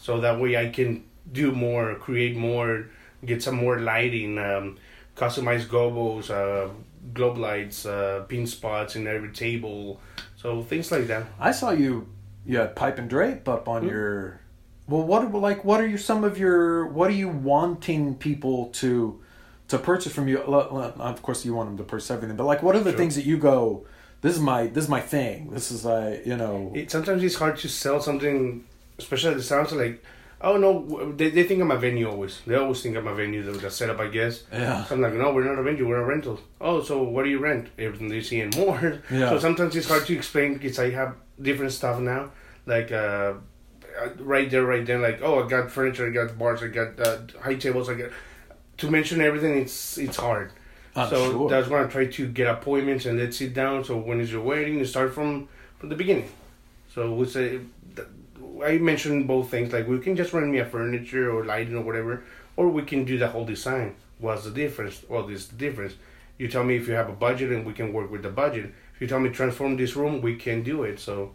[0.00, 2.86] So that way I can do more, create more,
[3.24, 4.76] get some more lighting, um,
[5.16, 6.68] customize gobos, uh,
[7.12, 10.00] globe lights, uh, pin spots in every table,
[10.36, 11.26] so things like that.
[11.38, 12.08] I saw you.
[12.46, 14.40] You had pipe and drape up on your.
[14.86, 19.23] Well, what like what are your some of your what are you wanting people to
[19.68, 20.38] to purchase from you?
[20.40, 22.98] Of course, you want them to purchase everything, but like, what are the Sure.
[22.98, 23.86] things that you go?
[24.22, 25.50] This is my this is my thing.
[25.50, 26.72] This is I you know.
[26.74, 28.64] It, sometimes it's hard to sell something,
[28.98, 30.02] especially at the sounds like,
[30.40, 32.40] oh no, they, they think I'm a venue always.
[32.46, 34.44] They always think I'm a venue, the, the setup, I guess.
[34.52, 34.84] Yeah.
[34.84, 36.40] So I'm like, no, we're not a venue, we're a rental.
[36.60, 37.68] Oh, so what do you rent?
[37.78, 39.02] Everything they see and more.
[39.10, 39.28] Yeah.
[39.30, 42.30] So sometimes it's hard to explain because I have different stuff now.
[42.66, 43.34] Like, uh,
[44.02, 46.98] uh, right there, right there, like, oh, I got furniture, I got bars, I got
[46.98, 48.10] uh, high tables, I got.
[48.78, 50.52] To mention everything, it's it's hard.
[50.96, 51.50] I'm so sure.
[51.50, 53.84] that's why I try to get appointments and let's sit down.
[53.84, 54.78] So when is your wedding?
[54.78, 55.48] You start from
[55.78, 56.30] from the beginning.
[56.94, 57.60] So we say,
[58.64, 59.72] I mentioned both things.
[59.72, 62.22] Like we can just rent me a furniture or lighting or whatever,
[62.56, 63.96] or we can do the whole design.
[64.18, 65.02] What's the difference?
[65.08, 65.94] Well, this is the difference.
[66.38, 68.72] You tell me if you have a budget and we can work with the budget.
[68.94, 71.00] If you tell me transform this room, we can do it.
[71.00, 71.32] So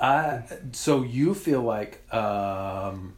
[0.00, 0.42] I
[0.72, 3.14] so you feel like um,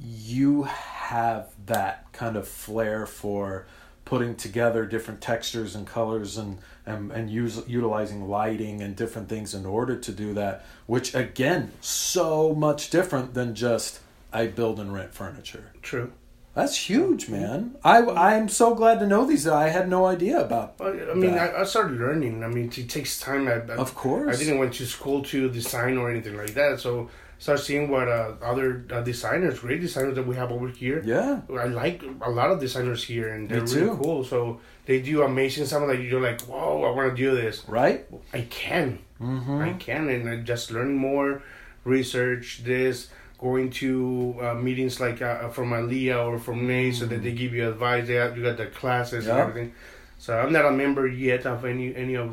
[0.00, 0.68] you
[1.08, 3.66] have that kind of flair for
[4.04, 9.54] putting together different textures and colors and and, and use, utilizing lighting and different things
[9.54, 14.00] in order to do that which again so much different than just
[14.34, 16.12] i build and rent furniture True.
[16.54, 20.74] that's huge man i i'm so glad to know these i had no idea about
[20.78, 21.38] I mean.
[21.38, 22.44] I, I started learning.
[22.44, 23.48] I mean, it takes time.
[23.48, 24.36] I, I, Of course.
[24.36, 26.80] I didn't went to school to design or anything like that.
[26.80, 27.08] So
[27.38, 31.02] start seeing what uh, other uh, designers, great designers that we have over here.
[31.04, 34.24] yeah I like a lot of designers here, and they're really cool.
[34.24, 35.82] So they do amazing stuff.
[35.86, 37.62] Like you're like, whoa, I want to do this.
[37.68, 38.98] right I can.
[39.20, 39.58] mm-hmm.
[39.68, 41.42] I can, and I just learn more,
[41.84, 43.08] research this,
[43.38, 47.54] going to uh, meetings like uh, from ILEA or from NACE, so that they give
[47.54, 48.06] you advice.
[48.06, 49.72] They have, you got the classes and everything.
[50.18, 52.28] So I'm not a member yet of any any of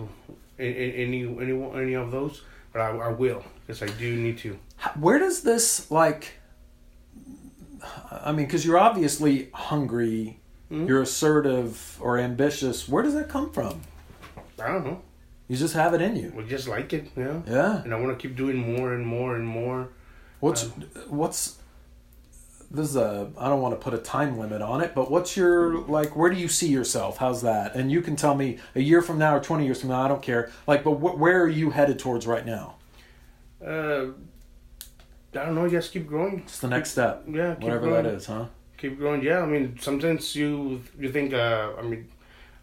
[0.58, 1.54] a- a- any any
[1.84, 2.42] any of those,
[2.74, 4.58] but I, I will because I do need to.
[5.00, 6.34] Where does this like
[8.12, 10.40] i mean because you're obviously hungry
[10.72, 10.88] Mhm.
[10.88, 13.82] you're assertive or ambitious where does that come from
[14.60, 15.02] I don't know.
[15.48, 17.42] you just have it in you We just like it, yeah.
[17.48, 19.90] yeah And I want to keep doing more and more and more.
[20.40, 20.64] what's
[21.08, 21.58] what's
[22.72, 25.38] this is a i don't want to put a time limit on it but what's
[25.38, 28.82] your like where do you see yourself how's that and you can tell me a
[28.82, 31.44] year from now or 20 years from now i don't care like but wh- where
[31.44, 32.76] are you headed towards right now
[33.66, 34.08] Uh,
[35.36, 35.68] I don't know.
[35.70, 36.40] Just keep growing.
[36.40, 38.04] it's the next step Yeah, keep whatever growing.
[38.04, 38.46] that is huh
[38.78, 39.22] keep growing.
[39.24, 41.34] Yeah, I mean, sometimes you you think.
[41.34, 42.08] Uh, I mean,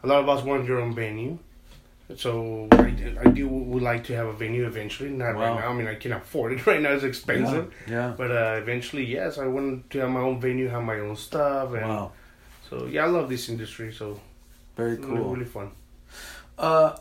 [0.02, 1.38] a lot of us want your own venue.
[2.16, 2.92] So I,
[3.24, 5.08] I do would like to have a venue eventually.
[5.10, 5.40] Not Wow.
[5.40, 5.68] right now.
[5.70, 6.92] I mean, I can afford it right now.
[6.92, 7.72] It's expensive.
[7.86, 8.14] yeah, yeah.
[8.16, 11.72] But uh, eventually, yes, I want to have my own venue, have my own stuff,
[11.72, 12.12] and wow
[12.68, 13.92] so yeah, I love this industry.
[13.92, 14.18] So
[14.76, 15.70] very cool really, really fun.
[16.58, 16.96] Uh,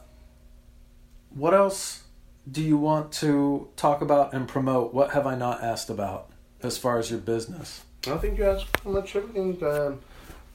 [1.33, 2.03] what else
[2.49, 4.93] do you want to talk about and promote?
[4.93, 6.29] What have I not asked about
[6.63, 7.83] as far as your business?
[8.07, 9.63] I think you asked pretty much everything.
[9.63, 9.99] Um,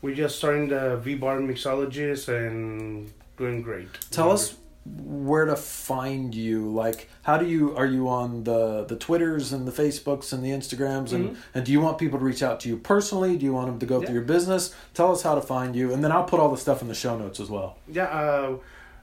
[0.03, 3.89] we just starting the V Bar mixologist and doing great.
[4.11, 6.71] Tell us where to find you.
[6.71, 10.51] Like, how do you are you on the the Twitters and the Facebooks and the
[10.51, 11.37] Instagrams and Mhm.
[11.55, 13.37] and do you want people to reach out to you personally?
[13.37, 14.07] Do you want them to go Yeah.
[14.07, 14.75] through your business?
[14.95, 16.95] Tell us how to find you, and then I'll put all the stuff in the
[16.95, 17.79] show notes as well.
[17.89, 18.57] Yeah, uh,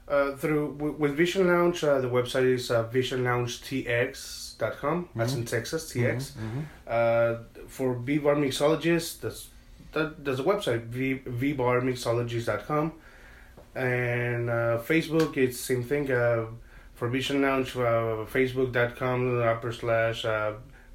[0.08, 5.08] uh, through with, with Vision Lounge, uh, the website is uh, visionloungetx.com.
[5.14, 6.32] That's in Texas, TX.
[6.86, 7.36] Uh,
[7.68, 9.48] for V Bar Mixologist, that's
[9.92, 12.92] that, there's a website v vbarmixologist.com,
[13.74, 16.10] and uh, Facebook it's same thing.
[16.10, 16.46] Uh,
[16.94, 20.52] for Vision Lounge, uh, facebook.com upper slash uh,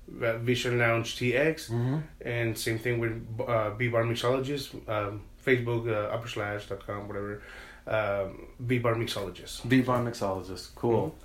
[0.07, 1.97] Vision Lounge TX, Mm-hmm.
[2.25, 7.07] and same thing with uh, B Bar Mixologist, um, Facebook uh, upper slash dot com
[7.07, 7.41] whatever,
[7.89, 9.67] um, B Bar Mixologist.
[9.67, 10.75] Be Bar Mixologist.
[10.75, 11.15] Cool.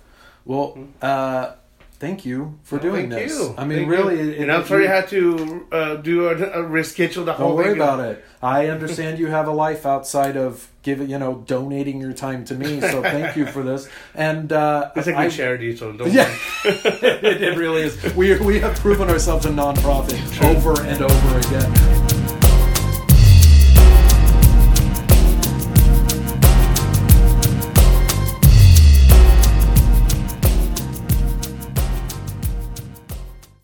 [0.45, 1.53] Well, uh,
[1.99, 2.85] thank you for Mm-hmm.
[2.87, 3.39] Well, doing thank this.
[3.39, 3.55] you.
[3.57, 4.29] I mean, Thank really, you.
[4.31, 7.49] it- and I'm sorry you- I had to uh, do a, a reschedule the whole
[7.49, 7.81] Don't worry thing.
[7.81, 8.23] about it.
[8.43, 12.53] I understand you have a life outside of giving, you know, donating your time to
[12.55, 12.79] me.
[12.81, 13.89] So thank you for this.
[14.13, 16.29] And uh, It's a good I- charity, so don't Yeah,
[16.63, 16.75] worry.
[16.85, 18.15] it, it really is.
[18.15, 22.04] We we have proven ourselves a nonprofit over and over again.